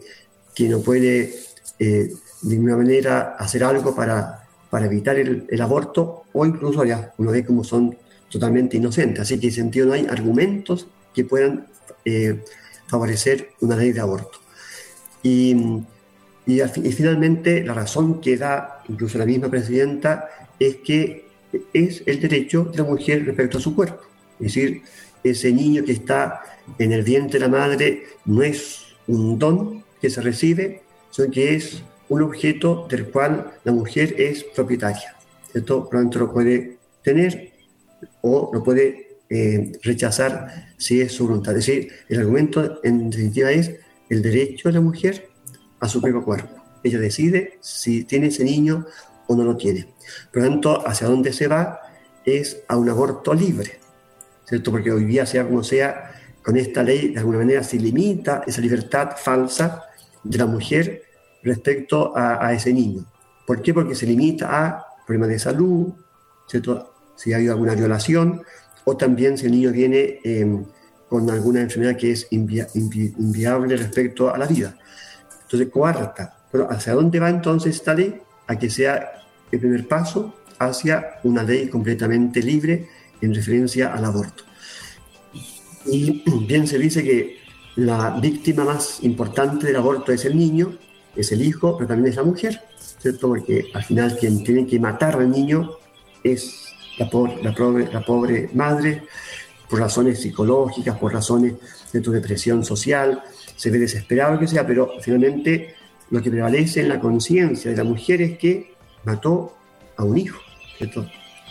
que 0.56 0.68
no 0.68 0.80
puede 0.80 1.34
eh, 1.80 2.12
de 2.42 2.56
alguna 2.56 2.78
manera 2.78 3.36
hacer 3.38 3.64
algo 3.64 3.96
para, 3.96 4.48
para 4.70 4.86
evitar 4.86 5.18
el, 5.18 5.62
aborto 5.62 6.24
o 6.34 6.46
incluso 6.46 6.84
ya 6.84 7.14
uno 7.18 7.32
ve 7.32 7.46
como 7.46 7.64
son 7.64 7.96
totalmente 8.30 8.78
inocentes. 8.78 9.22
Así 9.22 9.40
que 9.40 9.48
en 9.48 9.54
sentido 9.54 9.88
no 9.88 9.94
hay 9.94 10.08
argumentos 10.08 10.88
que 11.14 11.24
puedan 11.24 11.68
eh, 12.06 12.44
favorecer 12.88 13.50
una 13.62 13.76
ley 13.76 13.92
de 13.92 14.02
aborto. 14.02 14.40
Y, 15.22 15.84
y, 16.46 16.62
y, 16.62 16.92
finalmente 16.92 17.64
la 17.64 17.74
razón 17.74 18.20
que 18.20 18.38
da 18.38 18.84
incluso 18.90 19.18
la 19.18 19.26
misma 19.26 19.50
presidenta 19.50 20.28
es 20.60 20.78
que 20.78 21.26
es 21.74 22.04
el 22.06 22.20
derecho 22.20 22.66
de 22.66 22.78
la 22.78 22.84
mujer 22.84 23.26
respecto 23.26 23.58
a 23.58 23.62
su 23.62 23.76
cuerpo. 23.76 24.02
Es 24.40 24.54
decir, 24.54 24.82
ese 25.24 25.52
niño 25.52 25.84
que 25.84 25.94
está 25.94 26.42
en 26.78 26.92
el 26.92 27.04
vientre 27.04 27.40
de 27.40 27.46
la 27.46 27.52
madre 27.52 28.04
no 28.26 28.44
es 28.44 28.84
un 29.08 29.40
don 29.40 29.84
que 30.02 30.10
se 30.10 30.22
recibe, 30.22 30.82
sino 31.12 31.32
que 31.32 31.56
es 31.56 31.84
un 32.10 32.22
objeto 32.22 32.88
del 32.90 33.06
cual 33.10 33.54
la 33.64 33.72
mujer 33.72 34.16
es 34.18 34.44
propietaria. 34.44 35.16
Esto 35.54 35.88
tanto, 35.92 36.20
lo 36.20 36.34
puede 36.34 36.78
tener 37.04 37.54
o 38.22 38.52
lo 38.54 38.64
puede 38.64 39.20
eh, 39.30 39.72
rechazar 39.84 40.74
si 40.78 41.02
es 41.02 41.14
su 41.14 41.28
voluntad. 41.28 41.58
Es 41.58 41.66
decir, 41.66 41.92
el 42.10 42.20
argumento 42.20 42.80
en 42.84 43.10
definitiva 43.10 43.52
es 43.52 43.72
el 44.10 44.22
derecho 44.22 44.70
de 44.70 44.74
la 44.74 44.82
mujer 44.82 45.30
a 45.84 45.90
su 45.90 46.02
propio 46.02 46.24
cuerpo. 46.24 46.64
Ella 46.82 46.98
decide 46.98 47.58
si 47.60 48.06
tiene 48.06 48.28
ese 48.28 48.46
niño 48.46 48.86
o 49.28 49.36
no 49.36 49.44
lo 49.44 49.58
tiene. 49.58 49.94
Por 50.32 50.42
lo 50.42 50.50
tanto, 50.50 50.88
hacia 50.88 51.08
dónde 51.08 51.34
se 51.34 51.48
va 51.48 51.82
es 52.26 52.64
a 52.70 52.78
un 52.78 52.90
aborto 52.90 53.34
libre, 53.34 53.80
¿cierto? 54.46 54.72
Porque 54.72 54.94
hoy 54.94 55.04
día, 55.04 55.26
sea 55.26 55.46
como 55.46 55.62
sea, 55.62 56.12
con 56.42 56.56
esta 56.56 56.84
ley 56.84 57.10
de 57.10 57.20
alguna 57.20 57.40
manera 57.40 57.64
se 57.64 57.78
limita 57.78 58.44
esa 58.48 58.62
libertad 58.62 59.12
falsa 59.18 59.84
de 60.24 60.38
la 60.38 60.46
mujer 60.46 61.04
respecto 61.44 62.14
a, 62.16 62.54
ese 62.54 62.72
niño. 62.72 63.06
¿Por 63.46 63.62
qué? 63.62 63.74
Porque 63.74 63.94
se 63.94 64.06
limita 64.06 64.66
a 64.66 64.86
problemas 65.06 65.30
de 65.30 65.40
salud, 65.40 65.94
¿cierto? 66.48 66.94
si 67.18 67.34
ha 67.34 67.36
habido 67.36 67.52
alguna 67.54 67.76
violación, 67.76 68.42
o 68.86 68.96
también 68.96 69.38
si 69.38 69.48
el 69.48 69.52
niño 69.52 69.72
viene 69.72 70.20
em, 70.24 70.64
con 71.10 71.30
alguna 71.30 71.60
enfermedad 71.60 71.98
que 71.98 72.12
es 72.12 72.28
inviable 72.32 73.76
respecto 73.76 74.34
a 74.34 74.38
la 74.38 74.48
vida. 74.48 74.78
Entonces, 75.54 75.72
cuarta. 75.72 76.36
Pero 76.52 76.68
¿hacia 76.72 76.94
dónde 76.94 77.20
va 77.20 77.30
entonces 77.30 77.76
esta 77.76 77.94
ley? 77.94 78.20
A 78.48 78.58
que 78.58 78.72
sea 78.72 79.22
el 79.52 79.60
primer 79.60 79.88
paso 79.88 80.34
hacia 80.58 81.20
una 81.24 81.44
ley 81.44 81.70
completamente 81.70 82.42
libre 82.42 82.90
en 83.22 83.36
referencia 83.36 83.94
al 83.94 84.04
aborto. 84.04 84.44
Y 85.86 86.24
bien 86.48 86.66
se 86.66 86.80
dice 86.80 87.04
que 87.04 87.38
la 87.76 88.20
víctima 88.20 88.66
más 88.66 89.04
importante 89.04 89.68
del 89.68 89.76
aborto 89.76 90.12
es 90.12 90.26
el 90.26 90.36
niño, 90.36 90.76
es 91.16 91.32
el 91.32 91.44
hijo, 91.44 91.78
pero 91.78 91.88
también 91.88 92.10
es 92.10 92.16
la 92.16 92.24
mujer, 92.24 92.60
¿cierto? 93.00 93.28
Porque 93.28 93.68
al 93.76 93.84
final 93.84 94.18
quien 94.20 94.44
tiene 94.44 94.66
que 94.66 94.80
matar 94.80 95.18
al 95.18 95.30
niño 95.30 95.70
es 96.24 96.66
la 96.98 97.08
pobre, 97.12 97.44
la 97.44 97.54
pobre, 97.54 97.94
la 97.94 98.02
pobre 98.02 98.50
madre, 98.56 99.04
por 99.70 99.80
razones 99.80 100.20
psicológicas, 100.20 100.98
por 100.98 101.14
razones 101.14 101.54
de 101.92 102.02
tu 102.02 102.12
depresión 102.12 102.66
social, 102.66 103.22
se 103.56 103.70
ve 103.70 103.80
desesperado, 103.80 104.40
que 104.40 104.48
sea, 104.48 104.66
pero 104.66 104.94
finalmente 105.02 105.76
lo 106.10 106.22
que 106.22 106.30
prevalece 106.30 106.82
en 106.82 106.90
la 106.90 107.00
conciencia 107.00 107.72
de 107.72 107.78
la 107.78 107.84
mujer 107.84 108.22
es 108.22 108.38
que 108.38 108.74
mató 109.04 109.56
a 109.98 110.04
un 110.04 110.18
hijo. 110.18 110.40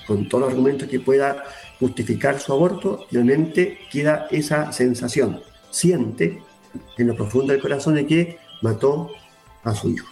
Con 0.06 0.28
todos 0.28 0.42
los 0.42 0.50
argumentos 0.50 0.88
que 0.88 1.00
pueda 1.00 1.44
justificar 1.78 2.38
su 2.38 2.52
aborto, 2.52 3.06
finalmente 3.08 3.78
queda 3.90 4.26
esa 4.30 4.72
sensación, 4.72 5.40
siente 5.70 6.42
en 6.98 7.06
lo 7.06 7.16
profundo 7.16 7.52
del 7.52 7.62
corazón 7.62 7.94
de 7.94 8.06
que 8.06 8.38
mató 8.62 9.10
a 9.64 9.74
su 9.74 9.90
hijo. 9.90 10.06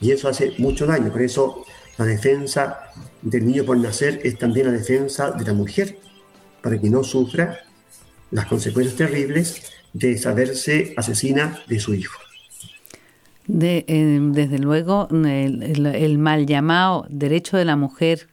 Y 0.00 0.12
eso 0.12 0.28
hace 0.28 0.54
mucho 0.58 0.86
daño, 0.86 1.10
por 1.10 1.22
eso 1.22 1.64
la 1.98 2.06
defensa 2.06 2.92
del 3.20 3.46
niño 3.46 3.64
por 3.64 3.76
nacer 3.76 4.20
es 4.24 4.38
también 4.38 4.66
la 4.66 4.72
defensa 4.72 5.32
de 5.32 5.44
la 5.44 5.52
mujer, 5.52 5.98
para 6.62 6.80
que 6.80 6.88
no 6.88 7.02
sufra 7.02 7.60
las 8.30 8.46
consecuencias 8.46 8.96
terribles 8.96 9.62
de 9.92 10.18
saberse 10.18 10.94
asesina 10.96 11.58
de 11.66 11.80
su 11.80 11.94
hijo. 11.94 12.18
De, 13.46 13.84
eh, 13.88 14.18
desde 14.32 14.58
luego, 14.58 15.08
el, 15.10 16.18
mal 16.18 16.46
llamado 16.46 17.06
derecho 17.08 17.56
de 17.56 17.64
la 17.64 17.76
mujer 17.76 18.28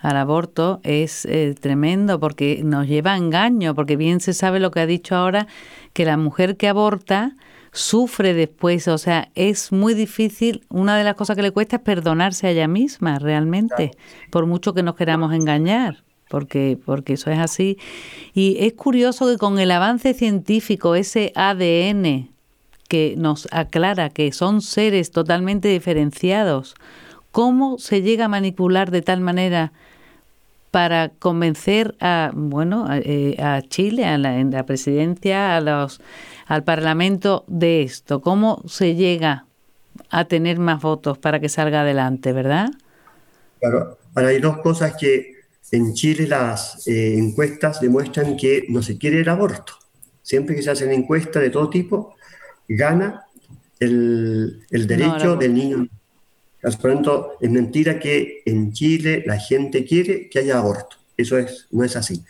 al 0.00 0.16
aborto 0.16 0.80
es 0.84 1.26
eh, 1.26 1.54
tremendo 1.58 2.20
porque 2.20 2.62
nos 2.64 2.86
lleva 2.86 3.14
a 3.14 3.16
engaño, 3.16 3.74
porque 3.74 3.96
bien 3.96 4.20
se 4.20 4.32
sabe 4.32 4.60
lo 4.60 4.70
que 4.70 4.80
ha 4.80 4.86
dicho 4.86 5.16
ahora, 5.16 5.46
que 5.92 6.04
la 6.04 6.16
mujer 6.16 6.56
que 6.56 6.68
aborta 6.68 7.34
sufre 7.72 8.34
después, 8.34 8.86
o 8.88 8.98
sea, 8.98 9.30
es 9.34 9.72
muy 9.72 9.94
difícil, 9.94 10.64
una 10.68 10.96
de 10.96 11.04
las 11.04 11.16
cosas 11.16 11.36
que 11.36 11.42
le 11.42 11.50
cuesta 11.50 11.76
es 11.76 11.82
perdonarse 11.82 12.46
a 12.46 12.50
ella 12.50 12.68
misma 12.68 13.18
realmente, 13.18 13.90
por 14.30 14.46
mucho 14.46 14.72
que 14.72 14.82
nos 14.82 14.94
queramos 14.94 15.34
engañar. 15.34 16.03
Porque, 16.34 16.76
porque 16.84 17.12
eso 17.12 17.30
es 17.30 17.38
así. 17.38 17.78
Y 18.32 18.56
es 18.58 18.72
curioso 18.72 19.28
que 19.28 19.38
con 19.38 19.60
el 19.60 19.70
avance 19.70 20.14
científico, 20.14 20.96
ese 20.96 21.30
ADN 21.36 22.28
que 22.88 23.14
nos 23.16 23.46
aclara 23.52 24.10
que 24.10 24.32
son 24.32 24.60
seres 24.60 25.12
totalmente 25.12 25.68
diferenciados, 25.68 26.74
¿cómo 27.30 27.78
se 27.78 28.02
llega 28.02 28.24
a 28.24 28.28
manipular 28.28 28.90
de 28.90 29.00
tal 29.00 29.20
manera 29.20 29.70
para 30.72 31.10
convencer 31.10 31.94
a 32.00 32.32
bueno 32.34 32.86
a, 32.88 32.98
eh, 32.98 33.36
Chile, 33.68 34.04
a 34.04 34.18
la, 34.18 34.42
la, 34.42 34.66
presidencia, 34.66 35.56
a 35.56 35.60
los, 35.60 36.00
al 36.48 36.64
Parlamento 36.64 37.44
de 37.46 37.84
esto? 37.84 38.20
¿Cómo 38.20 38.60
se 38.66 38.96
llega 38.96 39.46
a 40.10 40.24
tener 40.24 40.58
más 40.58 40.82
votos 40.82 41.16
para 41.16 41.38
que 41.38 41.48
salga 41.48 41.82
adelante, 41.82 42.32
verdad? 42.32 42.70
Claro, 43.60 43.98
ahora 44.16 44.30
hay 44.30 44.40
dos 44.40 44.58
cosas 44.58 44.96
que 44.96 45.33
en 45.70 45.94
Chile 45.94 46.26
las 46.26 46.86
eh, 46.86 47.14
encuestas 47.16 47.80
demuestran 47.80 48.36
que 48.36 48.64
no 48.68 48.82
se 48.82 48.98
quiere 48.98 49.20
el 49.20 49.28
aborto. 49.28 49.74
Siempre 50.22 50.54
que 50.54 50.62
se 50.62 50.70
hacen 50.70 50.92
encuestas 50.92 51.42
de 51.42 51.50
todo 51.50 51.68
tipo, 51.68 52.14
gana 52.68 53.24
el, 53.80 54.64
el 54.70 54.86
derecho 54.86 55.36
del 55.36 55.54
niño 55.54 55.88
por 56.80 56.90
lo 56.90 56.94
tanto, 56.94 57.32
es 57.40 57.50
mentira 57.50 57.98
que 57.98 58.42
en 58.46 58.72
Chile 58.72 59.22
la 59.26 59.38
gente 59.38 59.84
quiere 59.84 60.28
que 60.30 60.38
haya 60.38 60.58
aborto. 60.58 60.96
Eso 61.16 61.38
es, 61.38 61.66
no 61.70 61.84
es 61.84 61.94
así. 61.94 62.24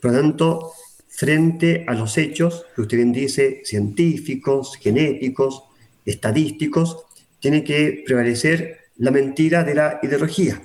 Por 0.00 0.10
lo 0.10 0.18
tanto, 0.18 0.72
frente 1.08 1.84
a 1.86 1.94
los 1.94 2.18
hechos 2.18 2.66
que 2.74 2.82
usted 2.82 2.96
bien 2.96 3.12
dice, 3.12 3.62
científicos, 3.64 4.76
genéticos, 4.76 5.62
estadísticos, 6.04 7.04
tiene 7.38 7.62
que 7.62 8.02
prevalecer 8.04 8.90
la 8.96 9.12
mentira 9.12 9.62
de 9.62 9.74
la 9.74 10.00
ideología. 10.02 10.60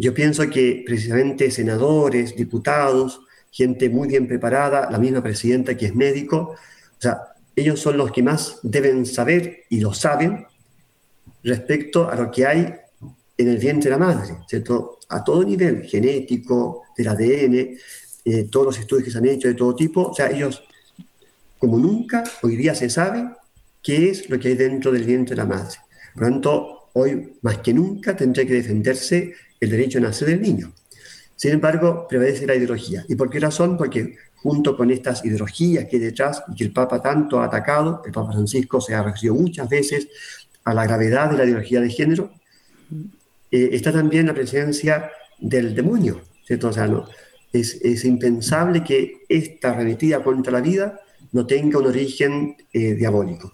Yo 0.00 0.14
pienso 0.14 0.48
que 0.48 0.84
precisamente 0.86 1.50
senadores, 1.50 2.36
diputados, 2.36 3.20
gente 3.50 3.90
muy 3.90 4.06
bien 4.06 4.28
preparada, 4.28 4.88
la 4.90 4.98
misma 4.98 5.22
presidenta 5.22 5.76
que 5.76 5.86
es 5.86 5.94
médico, 5.94 6.54
o 6.54 7.00
sea, 7.00 7.34
ellos 7.56 7.80
son 7.80 7.96
los 7.96 8.12
que 8.12 8.22
más 8.22 8.60
deben 8.62 9.04
saber 9.04 9.64
y 9.68 9.80
lo 9.80 9.92
saben 9.92 10.46
respecto 11.42 12.08
a 12.08 12.14
lo 12.14 12.30
que 12.30 12.46
hay 12.46 12.74
en 13.36 13.48
el 13.48 13.58
vientre 13.58 13.90
de 13.90 13.96
la 13.98 14.04
madre, 14.04 14.36
¿cierto? 14.48 14.98
A 15.08 15.24
todo 15.24 15.42
nivel, 15.42 15.82
genético, 15.82 16.84
del 16.96 17.08
ADN, 17.08 17.76
eh, 18.24 18.44
todos 18.50 18.66
los 18.66 18.78
estudios 18.78 19.04
que 19.04 19.10
se 19.10 19.18
han 19.18 19.26
hecho 19.26 19.48
de 19.48 19.54
todo 19.54 19.74
tipo, 19.74 20.08
o 20.08 20.14
sea, 20.14 20.30
ellos, 20.30 20.62
como 21.58 21.76
nunca, 21.76 22.22
hoy 22.42 22.56
día 22.56 22.74
se 22.74 22.88
sabe 22.88 23.28
qué 23.82 24.10
es 24.10 24.30
lo 24.30 24.38
que 24.38 24.48
hay 24.48 24.54
dentro 24.54 24.92
del 24.92 25.04
vientre 25.04 25.34
de 25.34 25.42
la 25.42 25.48
madre. 25.48 25.76
Por 26.14 26.22
lo 26.22 26.28
tanto, 26.28 26.77
hoy 26.98 27.34
más 27.42 27.58
que 27.58 27.72
nunca 27.72 28.16
tendrá 28.16 28.44
que 28.44 28.54
defenderse 28.54 29.34
el 29.60 29.70
derecho 29.70 29.98
a 29.98 30.02
nacer 30.02 30.28
del 30.28 30.42
niño. 30.42 30.72
Sin 31.36 31.52
embargo, 31.52 32.06
prevalece 32.08 32.46
la 32.46 32.54
ideología. 32.54 33.04
¿Y 33.08 33.14
por 33.14 33.30
qué 33.30 33.38
razón? 33.40 33.76
Porque 33.76 34.16
junto 34.36 34.76
con 34.76 34.90
estas 34.90 35.24
ideologías 35.24 35.86
que 35.86 35.96
hay 35.96 36.02
detrás 36.02 36.42
y 36.48 36.56
que 36.56 36.64
el 36.64 36.72
Papa 36.72 37.00
tanto 37.00 37.40
ha 37.40 37.44
atacado, 37.44 38.02
el 38.04 38.12
Papa 38.12 38.32
Francisco 38.32 38.80
se 38.80 38.94
ha 38.94 39.02
referido 39.02 39.34
muchas 39.34 39.68
veces 39.68 40.08
a 40.64 40.74
la 40.74 40.84
gravedad 40.84 41.30
de 41.30 41.38
la 41.38 41.44
ideología 41.44 41.80
de 41.80 41.90
género, 41.90 42.32
eh, 43.50 43.70
está 43.72 43.92
también 43.92 44.26
la 44.26 44.34
presencia 44.34 45.10
del 45.38 45.74
demonio. 45.74 46.20
¿cierto? 46.44 46.70
No, 46.88 47.06
es, 47.52 48.04
impensable 48.04 48.82
que 48.82 49.24
esta 49.28 49.74
remitida 49.74 50.22
contra 50.22 50.52
la 50.52 50.60
vida 50.60 51.00
no 51.32 51.46
tenga 51.46 51.78
un 51.78 51.86
origen 51.86 52.56
eh, 52.72 52.94
diabólico. 52.94 53.52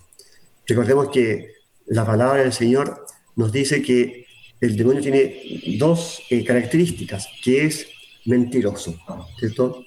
Recordemos 0.66 1.10
que 1.10 1.50
la 1.86 2.06
palabra 2.06 2.42
del 2.42 2.52
Señor 2.52 3.04
nos 3.36 3.52
dice 3.52 3.82
que 3.82 4.26
el 4.60 4.76
demonio 4.76 5.02
tiene 5.02 5.76
dos 5.78 6.22
eh, 6.30 6.44
características, 6.44 7.28
que 7.42 7.66
es 7.66 7.86
mentiroso, 8.24 8.98
¿cierto? 9.38 9.84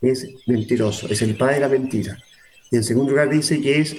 Es 0.00 0.26
mentiroso, 0.46 1.08
es 1.08 1.20
el 1.22 1.36
padre 1.36 1.56
de 1.56 1.60
la 1.60 1.68
mentira. 1.68 2.18
Y 2.70 2.76
en 2.76 2.84
segundo 2.84 3.10
lugar 3.10 3.28
dice 3.30 3.60
que 3.60 3.80
es 3.80 3.96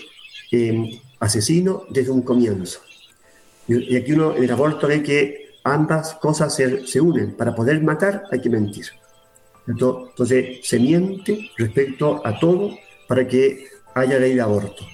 asesino 1.19 1.83
desde 1.89 2.11
un 2.11 2.21
comienzo. 2.21 2.79
Y 3.67 3.95
aquí 3.95 4.13
uno 4.13 4.35
en 4.35 4.43
el 4.43 4.51
aborto 4.51 4.87
ve 4.87 5.03
que 5.03 5.49
ambas 5.63 6.15
cosas 6.15 6.55
se, 6.55 7.01
unen. 7.01 7.33
Para 7.33 7.53
poder 7.53 7.81
matar 7.83 8.23
hay 8.31 8.41
que 8.41 8.49
mentir. 8.49 8.85
Entonces 9.67 10.59
se 10.63 10.79
miente 10.79 11.51
respecto 11.57 12.25
a 12.25 12.39
todo 12.39 12.75
para 13.07 13.27
que 13.27 13.67
haya 13.93 14.17
ley 14.17 14.33
de 14.33 14.41
aborto. 14.41 14.85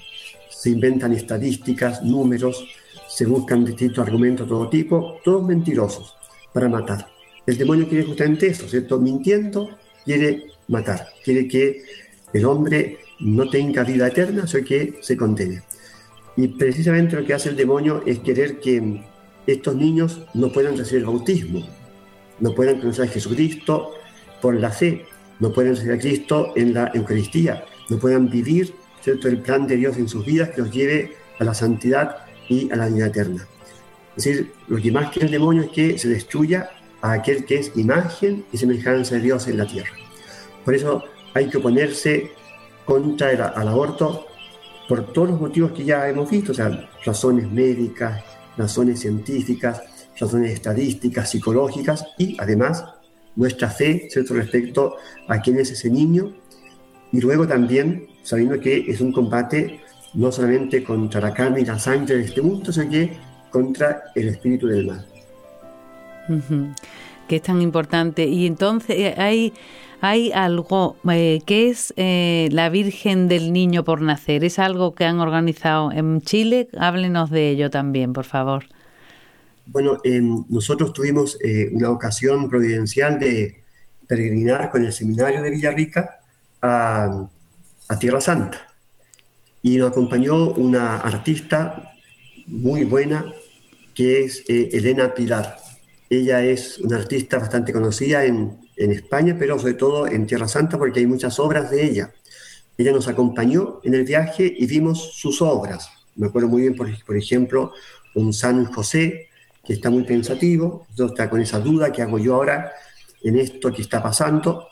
Se 0.50 0.70
inventan 0.70 1.12
estadísticas, 1.12 2.02
números, 2.02 2.66
se 3.16 3.24
buscan 3.24 3.64
distintos 3.64 4.06
argumentos 4.06 4.46
de 4.46 4.50
todo 4.50 4.68
tipo, 4.68 5.20
todos 5.24 5.42
mentirosos, 5.42 6.14
para 6.52 6.68
matar. 6.68 7.08
El 7.46 7.56
demonio 7.56 7.88
quiere 7.88 8.04
justamente 8.04 8.48
eso, 8.48 8.68
¿cierto? 8.68 9.00
Mintiendo, 9.00 9.70
quiere 10.04 10.48
matar, 10.68 11.08
quiere 11.24 11.48
que 11.48 11.82
el 12.34 12.44
hombre 12.44 12.98
no 13.20 13.48
tenga 13.48 13.84
vida 13.84 14.08
eterna, 14.08 14.46
sino 14.46 14.66
que 14.66 14.98
se 15.00 15.16
condene. 15.16 15.62
Y 16.36 16.48
precisamente 16.48 17.16
lo 17.16 17.24
que 17.24 17.32
hace 17.32 17.48
el 17.48 17.56
demonio 17.56 18.02
es 18.04 18.18
querer 18.18 18.60
que 18.60 19.00
estos 19.46 19.74
niños 19.74 20.20
no 20.34 20.52
puedan 20.52 20.76
recibir 20.76 21.00
el 21.00 21.06
bautismo, 21.06 21.66
no 22.40 22.54
puedan 22.54 22.80
conocer 22.80 23.06
a 23.06 23.08
Jesucristo 23.08 23.92
por 24.42 24.56
la 24.56 24.70
fe, 24.70 25.06
no 25.40 25.54
puedan 25.54 25.74
recibir 25.74 25.94
a 25.94 25.98
Cristo 25.98 26.52
en 26.54 26.74
la 26.74 26.90
Eucaristía, 26.92 27.64
no 27.88 27.98
puedan 27.98 28.28
vivir 28.28 28.74
¿cierto? 29.00 29.26
el 29.28 29.38
plan 29.38 29.66
de 29.66 29.76
Dios 29.76 29.96
en 29.96 30.06
sus 30.06 30.26
vidas 30.26 30.50
que 30.50 30.60
los 30.60 30.70
lleve 30.70 31.14
a 31.38 31.44
la 31.44 31.54
santidad 31.54 32.25
y 32.48 32.70
a 32.70 32.76
la 32.76 32.88
vida 32.88 33.06
eterna. 33.06 33.46
Es 34.16 34.24
decir, 34.24 34.52
lo 34.68 34.78
que 34.78 34.90
más 34.92 35.10
quiere 35.10 35.26
el 35.26 35.32
demonio 35.32 35.62
es 35.62 35.70
que 35.70 35.98
se 35.98 36.08
destruya 36.08 36.70
a 37.02 37.12
aquel 37.12 37.44
que 37.44 37.58
es 37.58 37.72
imagen 37.76 38.44
y 38.52 38.56
semejanza 38.56 39.16
de 39.16 39.22
Dios 39.22 39.46
en 39.48 39.58
la 39.58 39.66
tierra. 39.66 39.92
Por 40.64 40.74
eso 40.74 41.04
hay 41.34 41.48
que 41.48 41.58
oponerse 41.58 42.30
contra 42.84 43.32
el, 43.32 43.40
al 43.40 43.68
aborto 43.68 44.26
por 44.88 45.12
todos 45.12 45.30
los 45.30 45.40
motivos 45.40 45.72
que 45.72 45.84
ya 45.84 46.08
hemos 46.08 46.30
visto, 46.30 46.52
o 46.52 46.54
sea, 46.54 46.88
razones 47.04 47.50
médicas, 47.50 48.22
razones 48.56 49.00
científicas, 49.00 49.82
razones 50.18 50.52
estadísticas, 50.52 51.30
psicológicas 51.30 52.06
y 52.18 52.36
además 52.40 52.84
nuestra 53.34 53.68
fe 53.68 54.08
¿cierto? 54.10 54.34
respecto 54.34 54.96
a 55.28 55.40
quién 55.40 55.58
es 55.58 55.70
ese 55.70 55.90
niño 55.90 56.32
y 57.12 57.20
luego 57.20 57.46
también 57.46 58.08
sabiendo 58.22 58.58
que 58.58 58.90
es 58.90 59.00
un 59.00 59.12
combate 59.12 59.80
no 60.16 60.32
solamente 60.32 60.82
contra 60.82 61.20
la 61.20 61.34
carne 61.34 61.60
y 61.60 61.64
la 61.64 61.78
sangre 61.78 62.16
de 62.16 62.24
este 62.24 62.40
mundo, 62.40 62.72
sino 62.72 62.90
que 62.90 63.16
contra 63.50 64.04
el 64.14 64.28
espíritu 64.28 64.66
del 64.66 64.86
mal. 64.86 65.06
Que 67.28 67.36
es 67.36 67.42
tan 67.42 67.60
importante. 67.60 68.24
Y 68.24 68.46
entonces 68.46 68.96
eh, 68.96 69.14
hay, 69.18 69.52
hay 70.00 70.32
algo 70.32 70.96
eh, 71.10 71.42
que 71.44 71.68
es 71.68 71.92
eh, 71.96 72.48
la 72.50 72.70
Virgen 72.70 73.28
del 73.28 73.52
Niño 73.52 73.84
por 73.84 74.00
Nacer. 74.00 74.42
¿Es 74.42 74.58
algo 74.58 74.94
que 74.94 75.04
han 75.04 75.20
organizado 75.20 75.92
en 75.92 76.22
Chile? 76.22 76.68
Háblenos 76.78 77.30
de 77.30 77.50
ello 77.50 77.70
también, 77.70 78.14
por 78.14 78.24
favor. 78.24 78.64
Bueno, 79.66 79.98
nosotros 80.48 80.92
tuvimos 80.92 81.38
una 81.72 81.90
ocasión 81.90 82.48
providencial 82.48 83.18
de 83.18 83.62
peregrinar 84.06 84.70
con 84.70 84.84
el 84.84 84.92
seminario 84.92 85.42
de 85.42 85.50
Villarrica 85.50 86.20
a, 86.62 87.26
a 87.88 87.98
Tierra 87.98 88.20
Santa 88.20 88.65
y 89.66 89.78
nos 89.78 89.90
acompañó 89.90 90.52
una 90.52 90.98
artista 90.98 91.92
muy 92.46 92.84
buena 92.84 93.34
que 93.94 94.22
es 94.22 94.44
eh, 94.46 94.68
Elena 94.72 95.12
Pilar. 95.12 95.56
Ella 96.08 96.40
es 96.44 96.78
una 96.78 96.98
artista 96.98 97.38
bastante 97.38 97.72
conocida 97.72 98.24
en, 98.24 98.60
en, 98.76 98.92
España, 98.92 99.34
pero 99.36 99.58
sobre 99.58 99.74
todo 99.74 100.06
en 100.06 100.24
Tierra 100.24 100.46
Santa 100.46 100.78
porque 100.78 101.00
hay 101.00 101.06
muchas 101.06 101.40
obras 101.40 101.68
de 101.68 101.84
ella. 101.84 102.12
Ella 102.78 102.92
nos 102.92 103.08
acompañó 103.08 103.80
en 103.82 103.94
el 103.94 104.04
viaje 104.04 104.54
y 104.56 104.66
vimos 104.66 105.14
sus 105.16 105.42
obras. 105.42 105.90
Me 106.14 106.28
acuerdo 106.28 106.46
muy 106.46 106.62
bien, 106.62 106.76
por, 106.76 106.86
por 107.04 107.16
ejemplo, 107.16 107.72
un 108.14 108.32
San 108.32 108.66
José 108.66 109.30
que 109.64 109.72
está 109.72 109.90
muy 109.90 110.04
pensativo, 110.04 110.86
está 110.96 111.28
con 111.28 111.40
esa 111.40 111.58
duda 111.58 111.90
que 111.90 112.02
hago 112.02 112.20
yo 112.20 112.36
ahora 112.36 112.70
en 113.20 113.36
esto 113.36 113.72
que 113.72 113.82
está 113.82 114.00
pasando, 114.00 114.68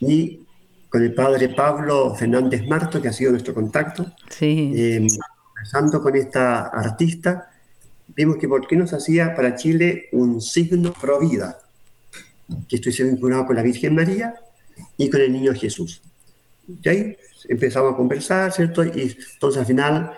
y 0.00 0.40
con 0.88 1.02
el 1.02 1.14
padre 1.14 1.50
Pablo 1.50 2.14
Fernández 2.14 2.66
Marto, 2.66 3.00
que 3.00 3.08
ha 3.08 3.12
sido 3.12 3.32
nuestro 3.32 3.54
contacto. 3.54 4.06
Sí. 4.30 4.72
Eh, 4.74 5.06
conversando 5.48 6.00
con 6.00 6.16
esta 6.16 6.68
artista, 6.68 7.50
vimos 8.08 8.36
que 8.38 8.48
por 8.48 8.66
qué 8.66 8.76
nos 8.76 8.92
hacía 8.92 9.34
para 9.34 9.54
Chile 9.54 10.08
un 10.12 10.40
signo 10.40 10.92
pro 10.92 11.20
vida, 11.20 11.58
que 12.68 12.76
estoy 12.76 12.92
vinculado 13.06 13.46
con 13.46 13.56
la 13.56 13.62
Virgen 13.62 13.94
María 13.94 14.34
y 14.96 15.10
con 15.10 15.20
el 15.20 15.32
niño 15.32 15.52
Jesús. 15.54 16.00
Y 16.82 16.88
ahí 16.88 17.16
empezamos 17.48 17.92
a 17.92 17.96
conversar, 17.96 18.52
¿cierto? 18.52 18.84
Y 18.84 19.16
entonces 19.32 19.60
al 19.60 19.66
final, 19.66 20.12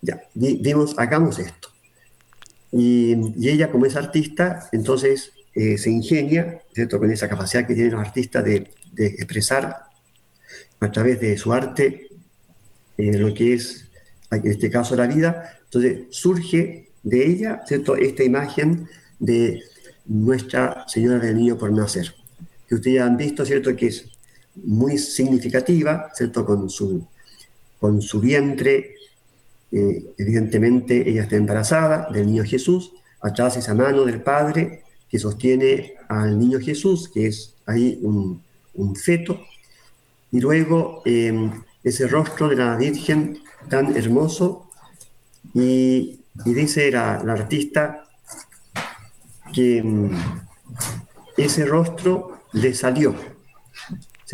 ya, 0.00 0.22
vimos, 0.34 0.98
hagamos 0.98 1.38
esto. 1.38 1.68
Y, 2.72 3.48
ella, 3.48 3.70
como 3.70 3.86
es 3.86 3.96
artista, 3.96 4.68
entonces 4.72 5.32
eh, 5.54 5.78
se 5.78 5.90
ingenia, 5.90 6.60
¿cierto? 6.74 6.98
Con 6.98 7.10
esa 7.10 7.28
capacidad 7.28 7.66
que 7.66 7.74
tienen 7.74 7.92
los 7.92 8.06
artistas 8.06 8.44
de, 8.44 8.70
de 8.92 9.06
expresar 9.06 9.87
a 10.80 10.90
través 10.90 11.20
de 11.20 11.36
su 11.36 11.52
arte 11.52 12.08
en 12.96 13.22
lo 13.22 13.32
que 13.34 13.54
es, 13.54 13.88
en 14.30 14.46
este 14.46 14.70
caso, 14.70 14.96
la 14.96 15.06
vida. 15.06 15.58
Entonces 15.64 16.06
surge 16.10 16.88
de 17.02 17.26
ella, 17.26 17.62
¿cierto?, 17.66 17.96
esta 17.96 18.24
imagen 18.24 18.88
de 19.18 19.62
Nuestra 20.06 20.84
Señora 20.88 21.18
del 21.18 21.36
Niño 21.36 21.58
por 21.58 21.72
Nacer, 21.72 22.14
que 22.68 22.74
ustedes 22.74 23.00
han 23.00 23.16
visto, 23.16 23.44
¿cierto?, 23.44 23.74
que 23.76 23.86
es 23.88 24.06
muy 24.54 24.98
significativa, 24.98 26.10
¿cierto?, 26.14 26.44
con 26.44 26.68
su, 26.68 27.06
con 27.78 28.02
su 28.02 28.20
vientre, 28.20 28.94
eh, 29.70 30.04
evidentemente 30.16 31.08
ella 31.08 31.22
está 31.24 31.36
embarazada 31.36 32.08
del 32.10 32.26
niño 32.26 32.44
Jesús, 32.44 32.92
atrás 33.20 33.56
esa 33.56 33.74
mano 33.74 34.04
del 34.04 34.22
Padre 34.22 34.82
que 35.08 35.18
sostiene 35.18 35.94
al 36.08 36.38
niño 36.38 36.58
Jesús, 36.58 37.10
que 37.12 37.26
es 37.26 37.54
ahí 37.66 37.98
un, 38.02 38.42
un 38.74 38.96
feto, 38.96 39.40
y 40.30 40.40
luego 40.40 41.02
em, 41.04 41.50
ese 41.82 42.06
rostro 42.06 42.48
de 42.48 42.56
la 42.56 42.76
Virgen 42.76 43.38
tan 43.68 43.96
hermoso 43.96 44.70
y, 45.54 46.20
dice 46.44 46.90
la, 46.90 47.14
artista 47.16 48.04
que 49.52 49.78
em, 49.78 50.10
ese 51.36 51.64
rostro 51.64 52.42
le 52.52 52.74
salió. 52.74 53.14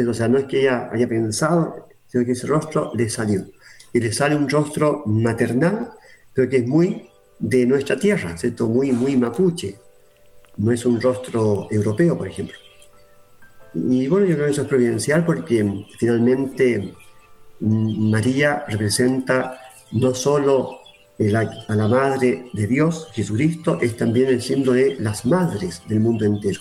O 0.08 0.14
sea, 0.14 0.26
no 0.26 0.38
es 0.38 0.44
que 0.46 0.62
ella 0.62 0.90
haya 0.92 1.08
pensado, 1.08 1.88
sino 2.06 2.24
que 2.24 2.32
ese 2.32 2.46
rostro 2.46 2.90
le 2.94 3.08
salió. 3.08 3.44
Y 3.92 4.00
le 4.00 4.12
sale 4.12 4.34
un 4.34 4.48
rostro 4.48 5.04
maternal, 5.06 5.90
pero 6.32 6.48
que 6.48 6.56
es 6.56 6.66
muy 6.66 7.08
de 7.38 7.66
nuestra 7.66 7.96
tierra, 7.96 8.36
¿cierto? 8.36 8.66
Muy, 8.66 8.90
muy 8.90 9.16
mapuche. 9.16 9.78
No 10.56 10.72
es 10.72 10.84
un 10.84 11.00
rostro 11.00 11.68
europeo, 11.70 12.18
por 12.18 12.26
ejemplo. 12.26 12.56
Y 13.74 14.06
bueno, 14.08 14.26
yo 14.26 14.34
creo 14.34 14.46
que 14.46 14.52
eso 14.52 14.62
es 14.62 14.68
providencial 14.68 15.24
porque 15.24 15.84
finalmente 15.98 16.94
mm, 17.60 18.10
María 18.10 18.64
representa 18.68 19.58
no 19.92 20.14
solo 20.14 20.80
a 21.68 21.74
la 21.74 21.88
Madre 21.88 22.46
de 22.52 22.66
Dios, 22.66 23.08
Jesucristo, 23.12 23.78
es 23.80 23.96
también 23.96 24.28
el 24.28 24.42
símbolo 24.42 24.72
de 24.72 24.96
las 24.98 25.24
madres 25.24 25.82
del 25.88 26.00
mundo 26.00 26.24
entero. 26.24 26.60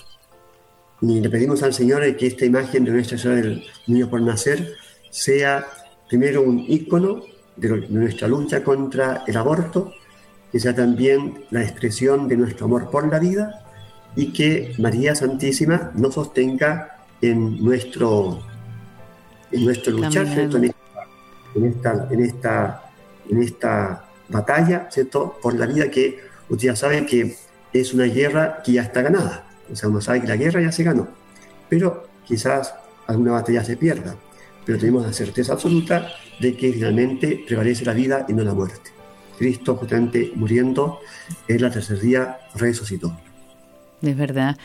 Y 1.00 1.20
le 1.20 1.28
pedimos 1.28 1.62
al 1.62 1.74
Señor 1.74 2.16
que 2.16 2.28
esta 2.28 2.44
imagen 2.44 2.84
de 2.84 2.92
Nuestra 2.92 3.18
Señora 3.18 3.40
del 3.40 3.64
Niño 3.88 4.08
por 4.08 4.20
Nacer 4.22 4.74
sea 5.10 5.66
primero 6.08 6.42
un 6.42 6.64
ícono 6.68 7.22
de, 7.56 7.68
nuestra 7.88 8.28
lucha 8.28 8.62
contra 8.62 9.24
el 9.26 9.36
aborto, 9.36 9.92
que 10.52 10.60
sea 10.60 10.74
también 10.74 11.44
la 11.50 11.62
expresión 11.62 12.28
de 12.28 12.36
nuestro 12.36 12.66
amor 12.66 12.90
por 12.90 13.10
la 13.10 13.18
vida 13.18 13.60
y 14.14 14.32
que 14.32 14.74
María 14.78 15.16
Santísima 15.16 15.90
nos 15.94 16.14
sostenga 16.14 16.93
en 17.30 17.64
nuestro, 17.64 18.40
en 19.50 19.64
nuestro 19.64 19.92
luchar, 19.92 20.26
En, 20.26 20.44
esta, 21.64 22.08
en, 22.10 22.24
esta, 22.24 22.82
en, 23.30 23.42
esta, 23.42 24.04
batalla, 24.28 24.88
¿cierto? 24.90 25.38
Por 25.40 25.54
la 25.54 25.66
vida 25.66 25.90
que 25.90 26.18
ustedes 26.48 26.72
ya 26.72 26.76
saben 26.76 27.06
que 27.06 27.36
es 27.72 27.94
una 27.94 28.04
guerra 28.04 28.62
que 28.64 28.72
ya 28.72 28.82
está 28.82 29.02
ganada. 29.02 29.46
O 29.70 29.76
sea, 29.76 29.88
uno 29.88 30.00
sabe 30.00 30.22
que 30.22 30.26
la 30.26 30.36
guerra 30.36 30.60
ya 30.60 30.72
se 30.72 30.82
ganó, 30.82 31.08
pero 31.68 32.08
quizás 32.24 32.74
alguna 33.06 33.32
batalla 33.32 33.62
se 33.64 33.76
pierda. 33.76 34.16
Pero 34.64 34.78
tenemos 34.78 35.06
la 35.06 35.12
certeza 35.12 35.52
absoluta 35.52 36.08
de 36.40 36.56
que 36.56 36.72
finalmente 36.72 37.44
prevalece 37.46 37.84
la 37.84 37.92
vida 37.92 38.24
y 38.28 38.32
no 38.32 38.42
la 38.42 38.54
muerte. 38.54 38.90
Cristo, 39.38 39.76
justamente 39.76 40.32
muriendo, 40.34 41.00
en 41.48 41.60
la 41.60 41.70
tercer 41.70 42.00
día 42.00 42.38
resucitó. 42.54 43.16
Es 44.00 44.16
verdad. 44.16 44.56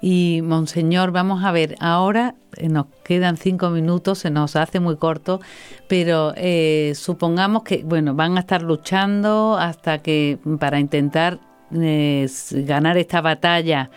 Y 0.00 0.40
Monseñor, 0.42 1.10
vamos 1.10 1.44
a 1.44 1.52
ver, 1.52 1.74
ahora 1.80 2.34
eh, 2.56 2.68
nos 2.68 2.86
quedan 3.04 3.36
cinco 3.36 3.70
minutos, 3.70 4.18
se 4.18 4.30
nos 4.30 4.56
hace 4.56 4.78
muy 4.80 4.96
corto, 4.96 5.40
pero 5.88 6.32
eh, 6.36 6.92
supongamos 6.94 7.62
que, 7.62 7.82
bueno, 7.84 8.14
van 8.14 8.36
a 8.36 8.40
estar 8.40 8.62
luchando 8.62 9.56
hasta 9.58 10.02
que, 10.02 10.38
para 10.58 10.78
intentar 10.78 11.40
eh, 11.72 12.28
ganar 12.50 12.98
esta 12.98 13.20
batalla 13.20 13.90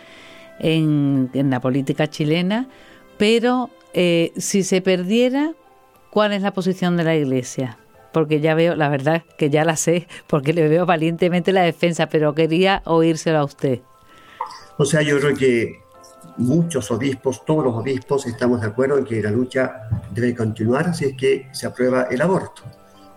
en, 0.58 1.30
en, 1.34 1.50
la 1.50 1.60
política 1.60 2.08
chilena, 2.08 2.68
pero 3.18 3.70
si 3.92 4.62
se 4.62 4.80
perdiera, 4.82 5.52
¿cuál 6.10 6.32
es 6.32 6.42
la 6.42 6.52
posición 6.52 6.96
de 6.96 7.04
la 7.04 7.16
Iglesia? 7.16 7.78
Porque 8.12 8.40
ya 8.40 8.54
veo, 8.54 8.74
la 8.74 8.88
verdad 8.88 9.22
que 9.36 9.50
ya 9.50 9.64
la 9.64 9.76
sé, 9.76 10.08
porque 10.26 10.52
le 10.52 10.68
veo 10.68 10.86
valientemente 10.86 11.52
la 11.52 11.62
defensa, 11.62 12.08
pero 12.08 12.34
quería 12.34 12.82
oírselo 12.86 13.38
a 13.38 13.44
usted. 13.44 13.80
O 14.78 14.86
sea, 14.86 15.02
yo 15.02 15.20
creo 15.20 15.36
que 15.36 15.89
muchos 16.36 16.90
obispos, 16.90 17.44
todos 17.44 17.64
los 17.64 17.74
obispos, 17.74 18.26
estamos 18.26 18.60
de 18.60 18.68
acuerdo 18.68 18.98
en 18.98 19.04
que 19.04 19.22
la 19.22 19.30
lucha 19.30 19.88
debe 20.10 20.34
continuar 20.34 20.94
si 20.94 21.06
es 21.06 21.16
que 21.16 21.48
se 21.52 21.66
aprueba 21.66 22.04
el 22.10 22.20
aborto. 22.22 22.62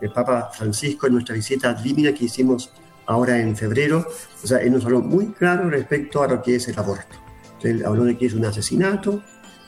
El 0.02 0.12
Papa 0.12 0.52
Francisco, 0.54 1.08
en 1.08 1.13
nuestra 1.13 1.36
visita 1.36 1.70
a 1.70 1.82
Límina 1.82 2.13
que 2.13 2.26
hicimos 2.26 2.72
ahora 3.06 3.39
en 3.39 3.56
febrero, 3.56 4.06
o 4.44 4.48
sea, 4.48 4.60
él 4.60 4.74
nos 4.74 4.86
habló 4.86 5.02
muy 5.02 5.28
claro 5.28 5.70
respecto 5.70 6.24
a 6.24 6.28
lo 6.28 6.42
que 6.42 6.56
es 6.56 6.68
el 6.68 6.78
aborto. 6.78 7.18
Él 7.62 7.86
habló 7.86 8.04
de 8.04 8.18
que 8.18 8.26
es 8.26 8.34
un 8.34 8.46
asesinato 8.46 9.22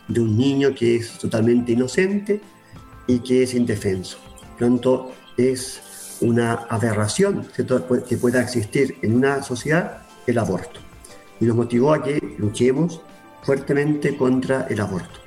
de 0.07 0.19
un 0.19 0.37
niño 0.37 0.75
que 0.75 0.97
es 0.97 1.17
totalmente 1.17 1.71
inocente 1.71 2.41
y 3.07 3.19
que 3.19 3.43
es 3.43 3.53
indefenso. 3.53 4.17
Pronto 4.57 5.11
es 5.37 6.17
una 6.21 6.53
aberración 6.69 7.47
que 7.55 8.17
pueda 8.17 8.41
existir 8.41 8.97
en 9.01 9.15
una 9.15 9.43
sociedad 9.43 10.03
el 10.27 10.37
aborto. 10.37 10.79
Y 11.39 11.45
nos 11.45 11.55
motivó 11.55 11.93
a 11.93 12.03
que 12.03 12.35
luchemos 12.37 13.01
fuertemente 13.45 14.17
contra 14.17 14.65
el 14.69 14.81
aborto. 14.81 15.19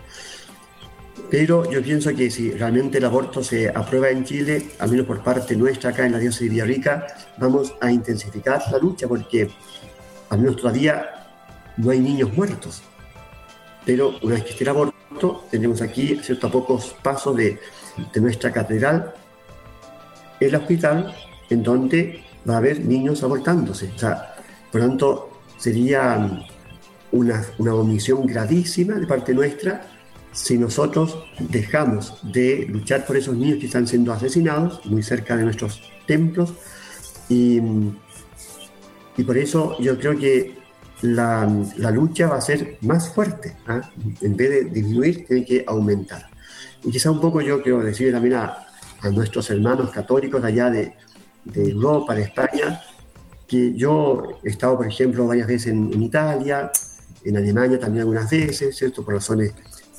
Pero 1.30 1.70
yo 1.70 1.82
pienso 1.82 2.14
que 2.14 2.30
si 2.30 2.50
realmente 2.52 2.98
el 2.98 3.04
aborto 3.04 3.44
se 3.44 3.68
aprueba 3.68 4.08
en 4.08 4.24
Chile, 4.24 4.70
al 4.78 4.90
menos 4.90 5.06
por 5.06 5.22
parte 5.22 5.54
nuestra 5.56 5.90
acá 5.90 6.06
en 6.06 6.12
la 6.12 6.18
diócesis 6.18 6.48
de 6.48 6.54
Villarrica, 6.54 7.06
vamos 7.36 7.74
a 7.80 7.92
intensificar 7.92 8.62
la 8.72 8.78
lucha 8.78 9.06
porque 9.06 9.50
al 10.30 10.38
menos 10.38 10.56
todavía 10.56 11.26
no 11.76 11.90
hay 11.90 12.00
niños 12.00 12.32
muertos. 12.34 12.82
Pero 13.84 14.14
una 14.22 14.34
vez 14.34 14.44
que 14.44 14.50
esté 14.50 14.64
el 14.64 14.70
aborto, 14.70 15.44
tenemos 15.50 15.82
aquí, 15.82 16.18
cierto, 16.22 16.46
a 16.46 16.50
pocos 16.50 16.96
pasos 17.02 17.36
de, 17.36 17.58
nuestra 18.16 18.52
catedral, 18.52 19.12
el 20.40 20.54
hospital 20.54 21.14
en 21.50 21.62
donde 21.62 22.22
va 22.48 22.54
a 22.54 22.58
haber 22.58 22.84
niños 22.84 23.22
abortándose. 23.22 23.90
O 23.94 23.98
sea, 23.98 24.34
por 24.70 24.80
tanto, 24.80 25.30
sería 25.56 26.46
una, 27.12 27.44
una 27.58 27.74
omisión 27.74 28.26
gravísima 28.26 28.94
de 28.94 29.06
parte 29.06 29.34
nuestra 29.34 29.88
si 30.32 30.58
nosotros 30.58 31.18
dejamos 31.38 32.18
de 32.22 32.66
luchar 32.68 33.04
por 33.06 33.16
esos 33.16 33.36
niños 33.36 33.58
que 33.58 33.66
están 33.66 33.86
siendo 33.86 34.12
asesinados 34.12 34.84
muy 34.86 35.02
cerca 35.02 35.36
de 35.36 35.44
nuestros 35.44 35.82
templos. 36.06 36.54
Y, 37.28 37.60
y 39.16 39.24
por 39.24 39.36
eso 39.36 39.76
yo 39.80 39.98
creo 39.98 40.16
que 40.16 40.56
la, 41.02 41.50
la, 41.76 41.90
lucha 41.90 42.28
va 42.28 42.36
a 42.36 42.40
ser 42.40 42.78
más 42.82 43.12
fuerte. 43.12 43.56
¿ah? 43.66 43.80
En 44.20 44.36
vez 44.36 44.50
de 44.50 44.64
disminuir, 44.64 45.26
tiene 45.26 45.44
que 45.44 45.64
aumentar. 45.66 46.28
Y 46.84 46.90
quizá 46.90 47.10
un 47.10 47.20
poco 47.20 47.40
yo 47.40 47.62
quiero 47.62 47.80
decir 47.80 48.12
también 48.12 48.34
a, 48.34 48.66
a 49.00 49.10
nuestros 49.10 49.50
hermanos 49.50 49.90
católicos 49.90 50.42
allá 50.42 50.70
de, 50.70 50.94
de, 51.44 51.70
Europa, 51.70 52.14
de 52.14 52.22
España, 52.22 52.80
que 53.46 53.74
yo 53.74 54.38
he 54.44 54.50
estado, 54.50 54.76
por 54.76 54.86
ejemplo, 54.86 55.26
varias 55.26 55.48
veces 55.48 55.72
en, 55.72 55.92
en 55.92 56.02
Italia, 56.02 56.70
en 57.24 57.36
Alemania 57.36 57.78
también 57.78 58.02
algunas 58.02 58.30
veces, 58.30 58.76
¿cierto? 58.76 59.04
Por 59.04 59.14
razones 59.14 59.52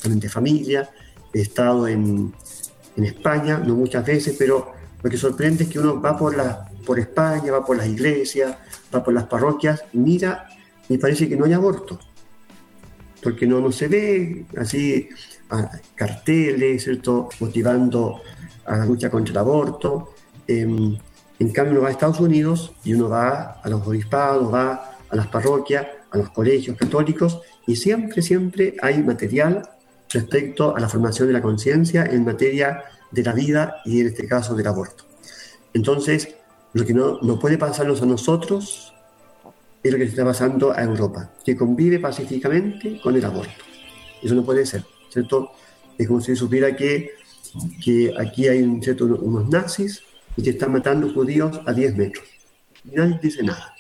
de 0.03 0.29
familia. 0.29 0.89
He 1.34 1.41
estado 1.41 1.88
en, 1.88 2.34
en, 2.95 3.03
España, 3.03 3.60
no 3.60 3.75
muchas 3.75 4.05
veces, 4.05 4.36
pero 4.38 4.73
lo 5.01 5.10
que 5.10 5.17
sorprende 5.17 5.65
es 5.65 5.69
que 5.69 5.79
uno 5.79 6.01
va 6.01 6.17
por, 6.17 6.36
la, 6.36 6.69
por 6.86 6.99
España, 6.99 7.51
va 7.51 7.65
por 7.65 7.77
las 7.77 7.88
iglesias, 7.88 8.55
va 8.93 9.03
por 9.03 9.13
las 9.13 9.25
parroquias, 9.25 9.84
mira 9.93 10.47
y 10.88 10.97
parece 10.97 11.29
que 11.29 11.36
no 11.36 11.45
hay 11.45 11.53
aborto. 11.53 11.99
Porque 13.21 13.45
no, 13.45 13.60
no 13.60 13.71
se 13.71 13.88
ve 13.88 14.45
así 14.58 15.10
carteles, 15.95 16.84
¿cierto? 16.84 17.29
Motivando 17.39 18.21
a 18.65 18.77
la 18.77 18.86
lucha 18.86 19.10
contra 19.10 19.32
el 19.32 19.38
aborto. 19.38 20.15
Eh, 20.47 20.97
en 21.39 21.51
cambio, 21.51 21.73
uno 21.73 21.82
va 21.82 21.89
a 21.89 21.91
Estados 21.91 22.19
Unidos 22.19 22.73
y 22.84 22.93
uno 22.93 23.10
va 23.10 23.62
a 23.63 23.69
los 23.69 23.86
obispados, 23.88 24.53
va 24.53 24.97
a 25.10 25.15
las 25.15 25.27
parroquias, 25.27 25.86
a 26.12 26.17
los 26.17 26.30
colegios 26.30 26.78
católicos 26.78 27.41
y 27.67 27.76
siempre, 27.76 28.22
siempre 28.22 28.76
hay 28.82 29.02
material 29.04 29.69
respecto 30.10 30.76
a 30.76 30.80
la 30.80 30.89
formación 30.89 31.28
de 31.28 31.34
la 31.34 31.41
conciencia 31.41 32.04
en 32.06 32.26
materia 32.26 32.84
de 33.12 33.24
la 33.24 33.34
vida 33.34 33.76
y 33.86 34.02
en 34.02 34.08
este 34.08 34.28
caso 34.28 34.56
del 34.56 34.67
aborto. 34.67 35.06
Entonces, 35.74 36.36
lo 36.74 36.86
que 36.86 36.93
no, 36.93 37.19
no 37.22 37.39
puede 37.39 37.58
pasarnos 37.58 38.02
a 38.02 38.06
nosotros 38.06 38.93
es 39.84 39.91
lo 39.91 39.98
que 39.98 40.06
está 40.06 40.26
pasando 40.26 40.72
a 40.72 40.84
Europa, 40.84 41.32
que 41.45 41.56
convive 41.56 42.00
pacíficamente 42.00 43.00
con 43.02 43.15
el 43.15 43.24
aborto. 43.24 43.63
Eso 44.22 44.36
no 44.36 44.43
puede 44.43 44.65
ser, 44.65 44.84
¿cierto? 45.10 45.52
Es 45.98 46.08
como 46.08 46.22
si 46.22 46.36
supiera 46.36 46.76
que, 46.76 47.12
que 47.84 48.13
aquí 48.19 48.48
hay 48.48 48.62
un, 48.62 48.82
¿cierto? 48.82 49.06
unos 49.06 49.48
nazis 49.50 50.02
y 50.36 50.43
que 50.43 50.52
están 50.52 50.72
matando 50.72 51.12
judíos 51.13 51.60
a 51.65 51.74
10 51.74 51.95
metros. 51.95 52.26
Nadie 52.84 53.19
dice 53.22 53.43
nada. 53.43 53.74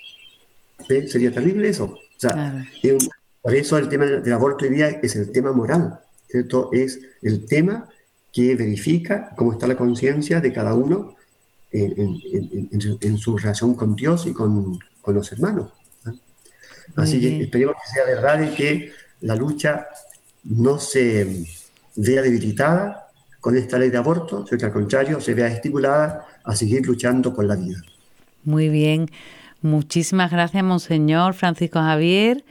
Sería 0.87 1.31
terrible 1.31 1.69
eso. 1.69 1.97
O 2.19 2.21
sea, 2.21 2.31
claro. 2.31 2.97
un, 2.97 3.09
por 3.41 3.55
eso 3.55 3.77
el 3.77 3.87
tema 3.87 4.05
del 4.05 4.33
aborto 4.33 4.65
hoy 4.65 4.71
día 4.71 4.89
es 4.89 5.15
el 5.15 5.31
tema 5.31 5.53
moral, 5.53 5.99
¿cierto? 6.27 6.69
Es 6.73 6.99
el 7.21 7.45
tema 7.45 7.87
que 8.33 8.55
verifica 8.55 9.31
cómo 9.37 9.53
está 9.53 9.67
la 9.67 9.77
conciencia 9.77 10.41
de 10.41 10.51
cada 10.51 10.73
uno 10.73 11.15
en, 11.71 11.93
en, 11.97 12.69
en, 12.71 12.97
en, 12.99 13.17
su 13.17 13.37
relación 13.37 13.73
con 13.73 13.95
Dios 13.95 14.25
y 14.27 14.33
con, 14.33 14.77
con 15.01 15.15
los 15.15 15.31
hermanos. 15.31 15.71
Así 16.95 17.21
que 17.21 17.43
esperemos 17.43 17.75
que 17.75 17.93
sea 17.93 18.05
verdad 18.05 18.51
y 18.51 18.55
que 18.55 18.91
la 19.21 19.35
lucha 19.35 19.87
no 20.43 20.77
se 20.77 21.45
vea 21.95 22.21
debilitada 22.21 23.07
con 23.39 23.55
esta 23.55 23.79
ley 23.79 23.89
de 23.89 23.97
aborto, 23.97 24.45
sino 24.45 24.59
que 24.59 24.65
al 24.65 24.73
contrario 24.73 25.21
se 25.21 25.33
vea 25.33 25.47
estimulada 25.47 26.27
a 26.43 26.55
seguir 26.55 26.85
luchando 26.85 27.33
por 27.33 27.45
la 27.45 27.55
vida. 27.55 27.81
Muy 28.43 28.67
bien. 28.69 29.09
Muchísimas 29.61 30.31
gracias, 30.31 30.63
Monseñor 30.63 31.33
Francisco 31.33 31.79
Javier. 31.79 32.43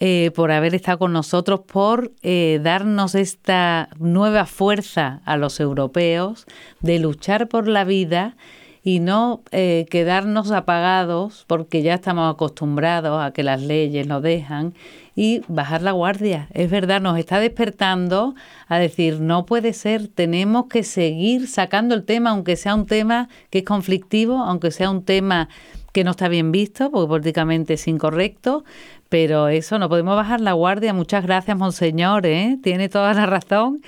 Eh, 0.00 0.30
por 0.36 0.52
haber 0.52 0.76
estado 0.76 1.00
con 1.00 1.12
nosotros, 1.12 1.60
por 1.60 2.12
eh, 2.22 2.60
darnos 2.62 3.16
esta 3.16 3.88
nueva 3.98 4.46
fuerza 4.46 5.22
a 5.24 5.36
los 5.36 5.58
europeos 5.58 6.46
de 6.78 7.00
luchar 7.00 7.48
por 7.48 7.66
la 7.66 7.82
vida 7.82 8.36
y 8.84 9.00
no 9.00 9.42
eh, 9.50 9.86
quedarnos 9.90 10.52
apagados 10.52 11.44
porque 11.48 11.82
ya 11.82 11.94
estamos 11.94 12.32
acostumbrados 12.32 13.20
a 13.20 13.32
que 13.32 13.42
las 13.42 13.60
leyes 13.60 14.06
nos 14.06 14.22
dejan 14.22 14.72
y 15.16 15.42
bajar 15.48 15.82
la 15.82 15.90
guardia. 15.90 16.48
Es 16.54 16.70
verdad, 16.70 17.00
nos 17.00 17.18
está 17.18 17.40
despertando 17.40 18.36
a 18.68 18.78
decir, 18.78 19.20
no 19.20 19.46
puede 19.46 19.72
ser, 19.72 20.06
tenemos 20.06 20.66
que 20.66 20.84
seguir 20.84 21.48
sacando 21.48 21.96
el 21.96 22.04
tema, 22.04 22.30
aunque 22.30 22.54
sea 22.54 22.76
un 22.76 22.86
tema 22.86 23.28
que 23.50 23.58
es 23.58 23.64
conflictivo, 23.64 24.38
aunque 24.44 24.70
sea 24.70 24.90
un 24.90 25.02
tema 25.02 25.48
que 25.92 26.04
no 26.04 26.12
está 26.12 26.28
bien 26.28 26.52
visto, 26.52 26.90
porque 26.90 27.08
políticamente 27.08 27.74
es 27.74 27.88
incorrecto, 27.88 28.64
pero 29.08 29.48
eso, 29.48 29.78
no 29.78 29.88
podemos 29.88 30.16
bajar 30.16 30.40
la 30.40 30.52
guardia. 30.52 30.92
Muchas 30.92 31.24
gracias, 31.24 31.56
Monseñor, 31.56 32.26
¿eh? 32.26 32.58
tiene 32.62 32.88
toda 32.88 33.14
la 33.14 33.26
razón 33.26 33.80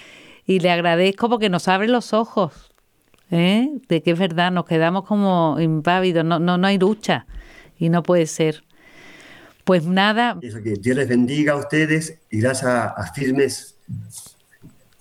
y 0.47 0.61
le 0.61 0.71
agradezco 0.71 1.29
porque 1.29 1.49
nos 1.49 1.69
abre 1.69 1.89
los 1.89 2.13
ojos 2.13 2.71
¿eh? 3.31 3.71
de 3.89 4.03
que 4.03 4.13
es 4.13 4.19
verdad, 4.19 4.51
nos 4.51 4.65
quedamos 4.65 5.05
como 5.05 5.59
impávidos, 5.61 6.25
no, 6.25 6.39
no, 6.39 6.59
no 6.59 6.67
hay 6.67 6.79
lucha 6.79 7.27
y 7.79 7.89
no 7.89 8.03
puede 8.03 8.27
ser. 8.27 8.65
Pues 9.65 9.85
nada. 9.85 10.39
Eso, 10.43 10.63
que 10.63 10.75
Dios 10.75 10.97
les 10.97 11.09
bendiga 11.09 11.53
a 11.53 11.57
ustedes 11.57 12.19
y 12.31 12.41
gracias 12.41 12.71
a, 12.71 13.13
Firmes 13.15 13.77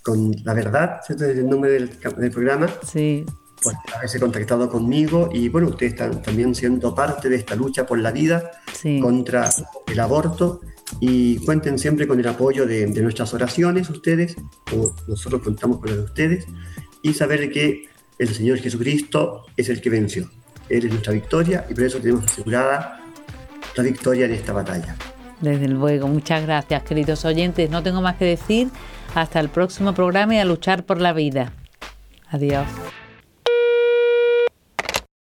con 0.03 0.31
la 0.43 0.53
verdad, 0.53 1.01
¿cierto? 1.05 1.25
Es 1.25 1.37
el 1.37 1.49
nombre 1.49 1.71
del, 1.71 1.89
del 2.17 2.31
programa. 2.31 2.67
Sí. 2.83 3.25
Por 3.61 3.73
haberse 3.95 4.19
contactado 4.19 4.69
conmigo 4.69 5.29
y 5.33 5.49
bueno, 5.49 5.67
ustedes 5.67 5.93
están 5.93 6.21
también 6.21 6.55
siendo 6.55 6.95
parte 6.95 7.29
de 7.29 7.35
esta 7.35 7.55
lucha 7.55 7.85
por 7.85 7.99
la 7.99 8.11
vida 8.11 8.51
sí. 8.73 8.99
contra 8.99 9.49
el 9.87 9.99
aborto 9.99 10.61
y 10.99 11.37
cuenten 11.45 11.77
siempre 11.77 12.07
con 12.07 12.19
el 12.19 12.27
apoyo 12.27 12.65
de, 12.65 12.85
de 12.85 13.01
nuestras 13.01 13.33
oraciones 13.33 13.89
ustedes, 13.89 14.35
o 14.75 14.95
nosotros 15.07 15.41
contamos 15.41 15.79
con 15.79 15.89
las 15.89 15.97
de 15.97 16.03
ustedes 16.03 16.45
y 17.01 17.13
saber 17.13 17.51
que 17.51 17.89
el 18.17 18.33
Señor 18.33 18.59
Jesucristo 18.59 19.45
es 19.55 19.69
el 19.69 19.81
que 19.81 19.89
venció. 19.89 20.29
Él 20.67 20.85
es 20.85 20.91
nuestra 20.91 21.13
victoria 21.13 21.65
y 21.69 21.73
por 21.73 21.83
eso 21.83 21.99
tenemos 21.99 22.25
asegurada 22.25 22.99
la 23.75 23.83
victoria 23.83 24.25
en 24.25 24.33
esta 24.33 24.53
batalla. 24.53 24.95
Desde 25.41 25.67
luego, 25.67 26.07
muchas 26.07 26.43
gracias, 26.43 26.83
queridos 26.83 27.23
oyentes. 27.25 27.69
No 27.69 27.81
tengo 27.81 28.01
más 28.01 28.17
que 28.17 28.25
decir. 28.25 28.69
Hasta 29.15 29.39
el 29.39 29.49
próximo 29.49 29.93
programa 29.93 30.35
y 30.35 30.37
a 30.37 30.45
luchar 30.45 30.85
por 30.85 31.01
la 31.01 31.13
vida. 31.13 31.53
Adiós. 32.29 32.67